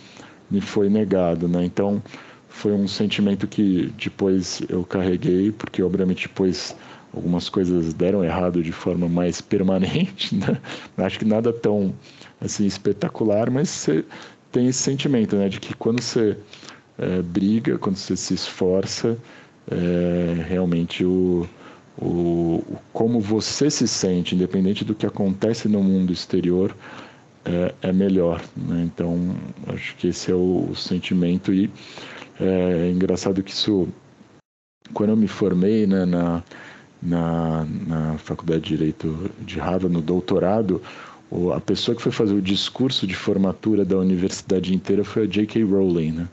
[0.51, 1.64] me foi negado, né?
[1.64, 2.03] Então
[2.49, 6.76] foi um sentimento que depois eu carreguei, porque obviamente depois
[7.12, 10.61] algumas coisas deram errado de forma mais permanente, né?
[10.99, 11.95] Acho que nada tão
[12.41, 14.05] assim espetacular, mas você
[14.57, 16.37] tem esse sentimento, né, de que quando você
[16.99, 19.19] é, briga, quando você se esforça,
[19.71, 21.47] é, realmente o
[21.99, 26.77] o, como você se sente, independente do que acontece no mundo exterior,
[27.45, 28.43] é, é melhor.
[28.57, 28.83] Né?
[28.85, 29.35] Então,
[29.69, 31.55] acho que esse é o, o sentimento.
[31.55, 31.71] E
[32.39, 33.89] é, é, engraçado que isso,
[34.93, 36.43] quando eu me formei né, na,
[37.03, 40.83] na, na Faculdade de Direito de Harvard, no doutorado,
[41.55, 45.64] a pessoa que foi fazer o discurso de formatura da universidade inteira foi a J.K.
[45.64, 46.29] Rowling, né?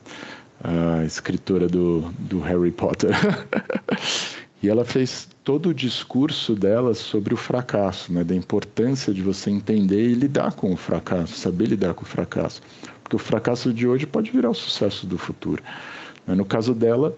[0.63, 3.11] a escritora do, do Harry Potter.
[4.63, 9.49] E ela fez todo o discurso dela sobre o fracasso, né, da importância de você
[9.49, 12.61] entender e lidar com o fracasso, saber lidar com o fracasso.
[13.03, 15.61] Porque o fracasso de hoje pode virar o sucesso do futuro.
[16.25, 17.13] No caso dela,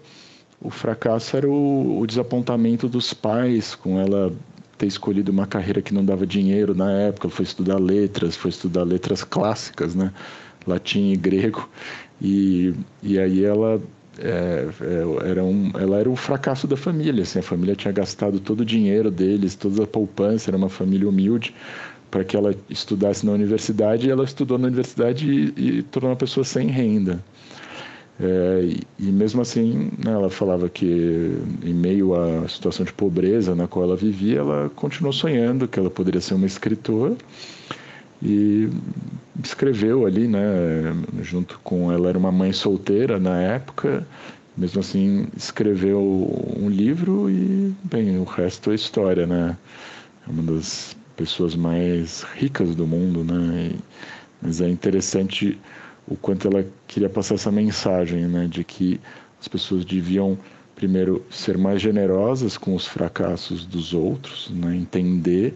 [0.60, 4.32] o fracasso era o, o desapontamento dos pais com ela
[4.78, 8.84] ter escolhido uma carreira que não dava dinheiro na época, foi estudar letras, foi estudar
[8.84, 10.12] letras clássicas, né?
[10.66, 11.68] latim e grego,
[12.20, 13.80] e, e aí ela
[14.18, 17.22] é, é, era um, ela era o fracasso da família.
[17.22, 21.08] Assim, a família tinha gastado todo o dinheiro deles, toda a poupança, era uma família
[21.08, 21.54] humilde
[22.10, 24.06] para que ela estudasse na universidade.
[24.06, 27.22] E ela estudou na universidade e, e tornou uma pessoa sem renda.
[28.18, 33.68] É, e, mesmo assim, né, ela falava que, em meio à situação de pobreza na
[33.68, 37.14] qual ela vivia, ela continuou sonhando que ela poderia ser uma escritora
[38.22, 38.70] e
[39.44, 40.40] escreveu ali, né,
[41.20, 44.06] junto com ela era uma mãe solteira na época,
[44.56, 46.00] mesmo assim escreveu
[46.58, 49.54] um livro e bem, o resto é história, né?
[50.26, 53.72] É uma das pessoas mais ricas do mundo, né?
[53.72, 53.78] E,
[54.40, 55.58] mas é interessante
[56.08, 59.00] o quanto ela queria passar essa mensagem, né, de que
[59.40, 60.38] as pessoas deviam
[60.74, 65.54] primeiro ser mais generosas com os fracassos dos outros, né, entender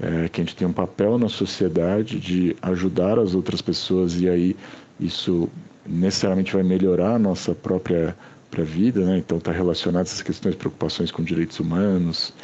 [0.00, 4.28] é, que a gente tem um papel na sociedade de ajudar as outras pessoas e
[4.28, 4.56] aí
[4.98, 5.48] isso
[5.86, 8.16] necessariamente vai melhorar a nossa própria,
[8.58, 9.16] vida, né?
[9.16, 12.34] Então está relacionado essas questões, preocupações com direitos humanos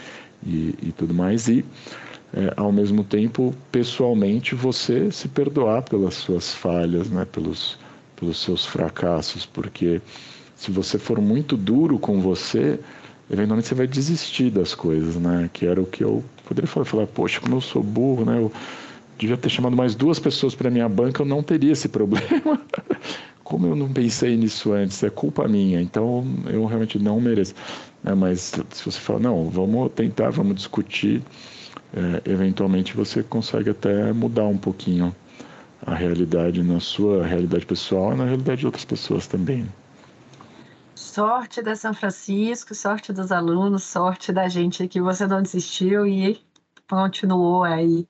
[0.43, 1.63] e, e tudo mais e
[2.35, 7.25] é, ao mesmo tempo, pessoalmente, você se perdoar pelas suas falhas, né?
[7.25, 7.79] Pelos
[8.19, 10.01] pelos seus fracassos, porque
[10.57, 12.79] se você for muito duro com você,
[13.31, 15.49] eventualmente você vai desistir das coisas, né?
[15.53, 18.39] Que era o que eu poderia falar, falar poxa, como eu sou burro, né?
[18.39, 18.53] Eu
[19.17, 22.61] devia ter chamado mais duas pessoas para minha banca, eu não teria esse problema.
[23.45, 25.03] como eu não pensei nisso antes?
[25.03, 27.55] É culpa minha, então eu realmente não mereço.
[28.05, 31.23] É, mas se você fala, não, vamos tentar, vamos discutir,
[31.93, 35.15] é, eventualmente você consegue até mudar um pouquinho
[35.87, 39.69] a realidade na sua realidade pessoal e na realidade de outras pessoas também.
[40.95, 46.45] Sorte da São Francisco, sorte dos alunos, sorte da gente que você não desistiu e
[46.89, 48.07] continuou aí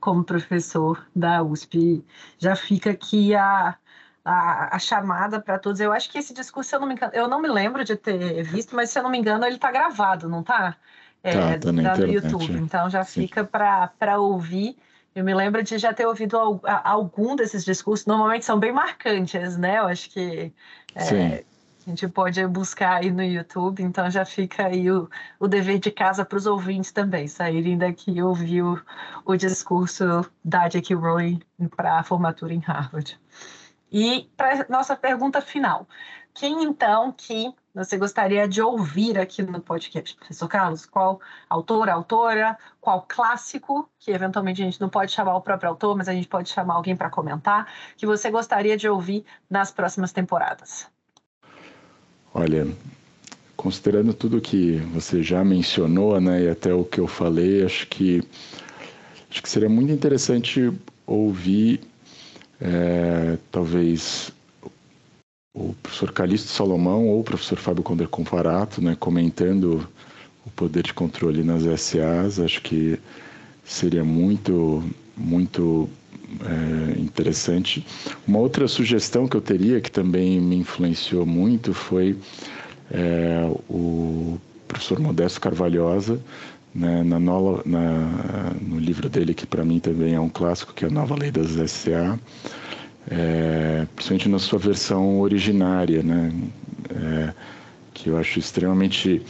[0.00, 2.04] como professor da USP.
[2.38, 3.76] Já fica aqui a,
[4.24, 5.80] a, a chamada para todos.
[5.80, 8.74] Eu acho que esse discurso, eu não, me, eu não me lembro de ter visto,
[8.74, 10.76] mas se eu não me engano, ele está gravado, não está?
[11.22, 12.58] É, tá, tá no YouTube.
[12.58, 13.22] Então já Sim.
[13.22, 14.76] fica para ouvir.
[15.14, 19.78] Eu me lembro de já ter ouvido algum desses discursos, normalmente são bem marcantes, né?
[19.78, 20.52] Eu acho que
[20.94, 21.44] é,
[21.86, 25.90] a gente pode buscar aí no YouTube, então já fica aí o, o dever de
[25.90, 28.80] casa para os ouvintes também, saírem daqui e ouvir o,
[29.26, 30.94] o discurso da J.K.
[30.94, 31.42] Rowling
[31.76, 33.18] para a formatura em Harvard.
[33.90, 35.86] E para nossa pergunta final,
[36.34, 40.84] quem então que você gostaria de ouvir aqui no podcast, professor Carlos?
[40.84, 45.96] Qual autor, autora, qual clássico, que eventualmente a gente não pode chamar o próprio autor,
[45.96, 50.12] mas a gente pode chamar alguém para comentar, que você gostaria de ouvir nas próximas
[50.12, 50.86] temporadas?
[52.34, 52.66] Olha,
[53.56, 58.22] considerando tudo que você já mencionou, né, e até o que eu falei, acho que
[59.30, 60.72] acho que seria muito interessante
[61.06, 61.80] ouvir,
[62.60, 64.30] é, talvez
[65.54, 69.86] o professor Calixto Salomão ou o professor Fábio Conder Comparato, né, comentando
[70.46, 72.40] o poder de controle nas SAs.
[72.40, 72.98] Acho que
[73.64, 74.82] seria muito,
[75.16, 75.88] muito
[76.40, 77.86] é, interessante.
[78.26, 82.16] Uma outra sugestão que eu teria, que também me influenciou muito, foi
[82.90, 86.18] é, o professor Modesto Carvalhosa,
[86.74, 90.86] né, na, nova, na, no livro dele, que para mim também é um clássico, que
[90.86, 92.18] é a Nova Lei das SA,
[93.10, 96.32] é, principalmente na sua versão originária, né,
[96.90, 97.34] é,
[97.92, 99.22] que eu acho extremamente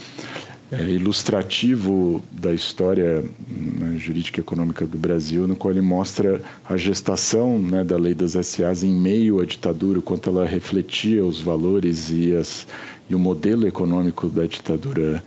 [0.71, 6.75] é, ilustrativo da história né, jurídica e econômica do Brasil, no qual ele mostra a
[6.75, 11.39] gestação né, da lei das SAs em meio à ditadura, o quanto ela refletia os
[11.39, 12.65] valores e, as,
[13.09, 15.23] e o modelo econômico da ditadura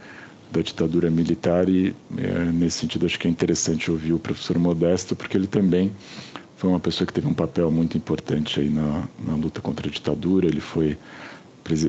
[0.51, 1.69] da ditadura militar.
[1.69, 5.93] E é, nesse sentido acho que é interessante ouvir o professor Modesto porque ele também
[6.57, 9.91] foi uma pessoa que teve um papel muito importante aí na, na luta contra a
[9.91, 10.99] ditadura ele foi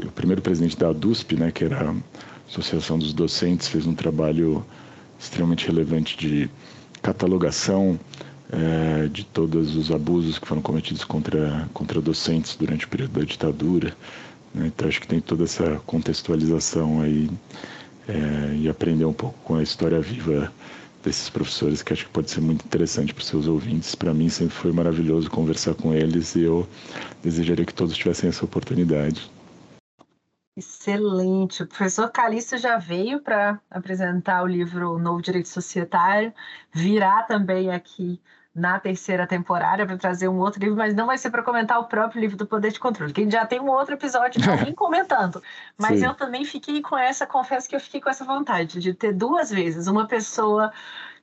[0.03, 1.95] o primeiro presidente da ADUSP, né, que era
[2.49, 4.65] Associação dos Docentes fez um trabalho
[5.19, 6.49] extremamente relevante de
[7.01, 7.99] catalogação
[8.51, 13.25] é, de todos os abusos que foram cometidos contra, contra docentes durante o período da
[13.25, 13.95] ditadura.
[14.53, 14.67] Né?
[14.67, 17.29] Então, acho que tem toda essa contextualização aí
[18.07, 20.51] é, e aprender um pouco com a história viva
[21.07, 23.95] desses professores, que acho que pode ser muito interessante para os seus ouvintes.
[23.95, 26.67] Para mim, sempre foi maravilhoso conversar com eles e eu
[27.23, 29.31] desejaria que todos tivessem essa oportunidade.
[30.55, 31.63] Excelente.
[31.63, 36.33] O professor Calixto já veio para apresentar o livro Novo Direito Societário,
[36.73, 38.19] virá também aqui
[38.57, 41.85] na terceira temporada para trazer um outro livro, mas não vai ser para comentar o
[41.85, 45.41] próprio livro do Poder de Controle, que já tem um outro episódio alguém comentando.
[45.77, 46.07] Mas Sim.
[46.07, 49.51] eu também fiquei com essa, confesso que eu fiquei com essa vontade de ter duas
[49.51, 50.71] vezes uma pessoa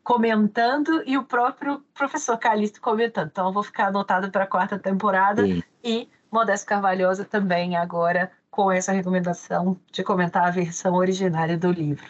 [0.04, 3.28] comentando e o próprio professor Calixto comentando.
[3.32, 5.62] Então eu vou ficar anotado para a quarta temporada Sim.
[5.82, 12.06] e Modesto Carvalhosa também agora com essa recomendação de comentar a versão originária do livro.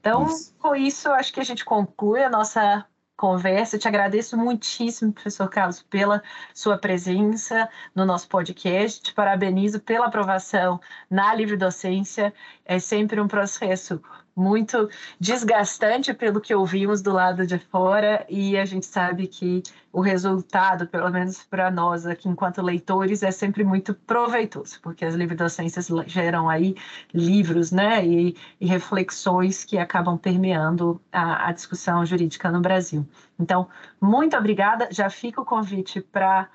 [0.00, 0.54] Então, isso.
[0.58, 2.86] com isso, acho que a gente conclui a nossa
[3.16, 3.76] conversa.
[3.76, 6.22] Eu te agradeço muitíssimo, professor Carlos, pela
[6.54, 9.02] sua presença no nosso podcast.
[9.02, 12.32] Te parabenizo pela aprovação na livre docência.
[12.64, 14.00] É sempre um processo
[14.36, 20.00] muito desgastante pelo que ouvimos do lado de fora e a gente sabe que o
[20.02, 25.88] resultado, pelo menos para nós aqui enquanto leitores, é sempre muito proveitoso, porque as livre-docências
[26.06, 26.76] geram aí
[27.14, 33.08] livros, né, e, e, reflexões que acabam permeando a, a discussão jurídica no Brasil.
[33.40, 33.68] Então,
[33.98, 36.46] muito obrigada, já fica o convite para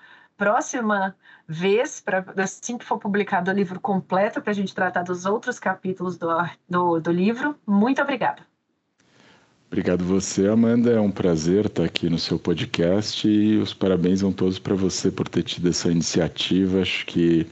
[0.41, 1.15] próxima
[1.47, 5.59] vez, pra, assim que for publicado o livro completo, para a gente tratar dos outros
[5.59, 6.27] capítulos do,
[6.67, 7.55] do, do livro.
[7.67, 8.41] Muito obrigada.
[9.67, 10.89] Obrigado você, Amanda.
[10.93, 15.11] É um prazer estar aqui no seu podcast e os parabéns vão todos para você
[15.11, 16.81] por ter tido essa iniciativa.
[16.81, 17.45] Acho que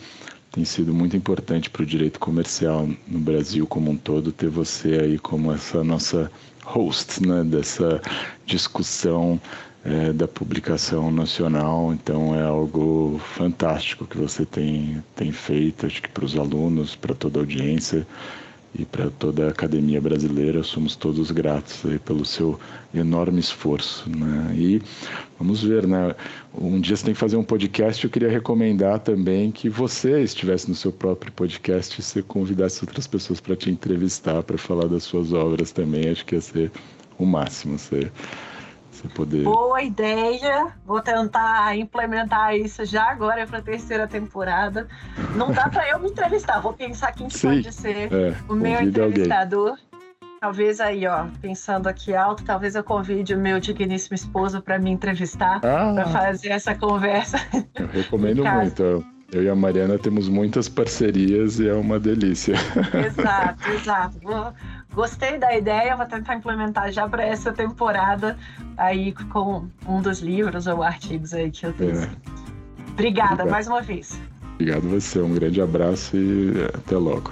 [0.52, 5.00] tem sido muito importante para o direito comercial no Brasil como um todo ter você
[5.00, 6.32] aí como essa nossa
[6.66, 8.02] host né, dessa
[8.48, 9.40] discussão
[9.84, 16.10] é, da publicação nacional, então é algo fantástico que você tem, tem feito, acho que
[16.10, 18.06] para os alunos, para toda a audiência
[18.76, 22.60] e para toda a academia brasileira, somos todos gratos pelo seu
[22.94, 24.08] enorme esforço.
[24.10, 24.54] Né?
[24.54, 24.82] E
[25.40, 26.14] vamos ver, né?
[26.54, 30.70] um dia você tem que fazer um podcast, eu queria recomendar também que você estivesse
[30.70, 35.04] no seu próprio podcast e você convidasse outras pessoas para te entrevistar, para falar das
[35.04, 36.72] suas obras também, acho que ia ser
[37.18, 37.80] o máximo.
[37.80, 38.12] Você
[39.00, 39.43] você poder...
[39.43, 40.68] Boa ideia.
[40.86, 44.88] Vou tentar implementar isso já agora para a terceira temporada.
[45.36, 46.60] Não dá para eu me entrevistar.
[46.60, 49.70] Vou pensar quem Sim, pode ser é, o meu entrevistador.
[49.70, 49.89] Alguém.
[50.41, 54.89] Talvez aí, ó, pensando aqui alto, talvez eu convide o meu digníssimo esposo para me
[54.89, 57.38] entrevistar, ah, para fazer essa conversa.
[57.78, 59.06] Eu recomendo muito.
[59.32, 62.56] Eu e a Mariana temos muitas parcerias e é uma delícia.
[63.06, 64.20] Exato, exato.
[64.24, 64.54] Vou,
[64.94, 68.38] Gostei da ideia, vou tentar implementar já para essa temporada
[68.78, 72.02] aí com um dos livros ou artigos aí que eu tenho.
[72.02, 72.10] É.
[72.92, 73.50] Obrigada Obrigado.
[73.50, 74.20] mais uma vez.
[74.56, 77.32] Obrigado você, um grande abraço e até logo.